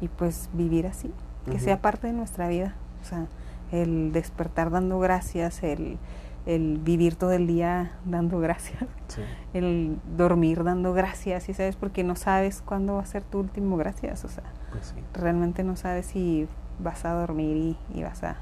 y 0.00 0.08
pues 0.08 0.48
vivir 0.52 0.86
así, 0.86 1.12
que 1.50 1.58
sea 1.58 1.80
parte 1.80 2.06
de 2.06 2.12
nuestra 2.12 2.48
vida. 2.48 2.74
O 3.02 3.04
sea, 3.04 3.26
el 3.72 4.12
despertar 4.12 4.70
dando 4.70 4.98
gracias, 4.98 5.62
el, 5.62 5.98
el 6.46 6.78
vivir 6.78 7.16
todo 7.16 7.32
el 7.32 7.46
día 7.46 7.92
dando 8.04 8.38
gracias, 8.40 8.84
Sí. 9.08 9.22
el 9.54 9.98
dormir 10.16 10.62
dando 10.64 10.92
gracias, 10.92 11.44
si 11.44 11.54
sabes, 11.54 11.76
porque 11.76 12.04
no 12.04 12.16
sabes 12.16 12.62
cuándo 12.62 12.94
va 12.96 13.02
a 13.02 13.06
ser 13.06 13.24
tu 13.24 13.38
último 13.40 13.76
gracias. 13.76 14.24
O 14.24 14.28
sea, 14.28 14.44
Pues 14.70 14.86
sí. 14.94 15.02
realmente 15.14 15.64
no 15.64 15.76
sabes 15.76 16.06
si 16.06 16.48
vas 16.78 17.04
a 17.04 17.12
dormir 17.14 17.56
y, 17.56 17.78
y 17.98 18.02
vas 18.02 18.22
a 18.22 18.36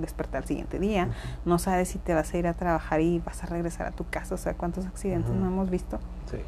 despertar 0.00 0.42
el 0.42 0.48
siguiente 0.48 0.78
día, 0.78 1.08
no 1.44 1.58
sabes 1.58 1.88
si 1.88 1.98
te 1.98 2.14
vas 2.14 2.32
a 2.32 2.38
ir 2.38 2.46
a 2.46 2.54
trabajar 2.54 3.00
y 3.00 3.20
vas 3.20 3.42
a 3.42 3.46
regresar 3.46 3.86
a 3.86 3.90
tu 3.92 4.04
casa, 4.08 4.34
o 4.34 4.38
sea, 4.38 4.54
cuántos 4.54 4.86
accidentes 4.86 5.32
no 5.32 5.46
hemos 5.46 5.70
visto. 5.70 5.98
Sí. 6.30 6.38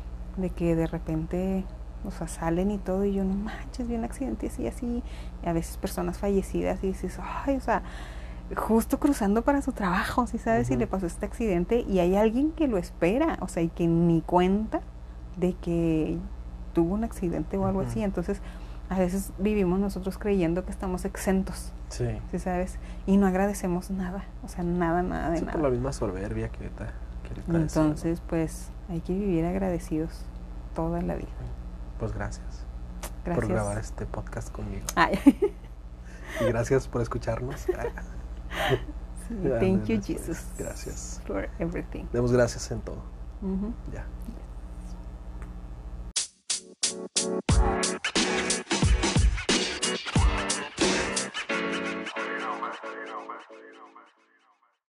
de 0.40 0.50
que 0.50 0.76
de 0.76 0.86
repente, 0.86 1.64
o 2.04 2.10
sea, 2.12 2.28
salen 2.28 2.70
y 2.70 2.78
todo 2.78 3.04
y 3.04 3.12
yo 3.12 3.24
no 3.24 3.34
manches, 3.34 3.88
vi 3.88 3.96
un 3.96 4.04
accidente 4.04 4.46
así, 4.46 4.66
así, 4.68 5.02
y 5.44 5.48
a 5.48 5.52
veces 5.52 5.76
personas 5.78 6.18
fallecidas 6.18 6.82
y 6.84 6.88
dices, 6.88 7.18
ay, 7.44 7.56
o 7.56 7.60
sea, 7.60 7.82
justo 8.56 8.98
cruzando 9.00 9.42
para 9.42 9.62
su 9.62 9.72
trabajo, 9.72 10.26
si 10.26 10.38
sabes 10.38 10.68
si 10.68 10.74
Ujú. 10.74 10.80
le 10.80 10.86
pasó 10.86 11.06
este 11.06 11.26
accidente 11.26 11.84
y 11.88 11.98
hay 11.98 12.16
alguien 12.16 12.52
que 12.52 12.68
lo 12.68 12.78
espera, 12.78 13.36
o 13.40 13.48
sea, 13.48 13.62
y 13.62 13.68
que 13.68 13.86
ni 13.88 14.20
cuenta 14.20 14.80
de 15.36 15.54
que 15.54 16.18
tuvo 16.72 16.94
un 16.94 17.04
accidente 17.04 17.56
o 17.56 17.66
algo 17.66 17.80
así, 17.80 18.02
entonces 18.02 18.40
a 18.88 18.98
veces 18.98 19.32
vivimos 19.38 19.80
nosotros 19.80 20.18
creyendo 20.18 20.64
que 20.64 20.70
estamos 20.70 21.04
exentos, 21.04 21.72
Sí. 21.88 22.06
¿Sí 22.30 22.38
sabes? 22.38 22.78
Y 23.06 23.16
no 23.16 23.26
agradecemos 23.26 23.90
nada, 23.90 24.24
o 24.44 24.48
sea, 24.48 24.62
nada, 24.64 25.02
nada 25.02 25.30
de 25.30 25.38
sí, 25.38 25.44
nada. 25.44 25.54
por 25.54 25.62
la 25.62 25.70
misma 25.70 25.92
soberbia 25.92 26.48
que, 26.50 26.66
está, 26.66 26.92
Entonces, 27.48 28.20
pues 28.26 28.70
hay 28.88 29.00
que 29.00 29.14
vivir 29.14 29.44
agradecidos 29.44 30.24
toda 30.74 31.00
la 31.02 31.14
vida. 31.14 31.28
Pues 31.98 32.12
gracias. 32.12 32.66
Gracias. 33.24 33.46
Por 33.46 33.54
grabar 33.54 33.78
este 33.78 34.06
podcast 34.06 34.52
conmigo. 34.52 34.86
Y 36.40 36.44
gracias 36.44 36.86
por 36.88 37.00
escucharnos. 37.02 37.60
sí, 37.62 37.74
thank 39.60 39.84
you, 39.86 40.00
Jesus. 40.00 40.44
Gracias. 40.58 41.20
For 41.26 41.48
everything. 41.58 42.04
Demos 42.12 42.32
gracias 42.32 42.70
en 42.70 42.80
todo. 42.80 43.02
Ya. 43.92 44.04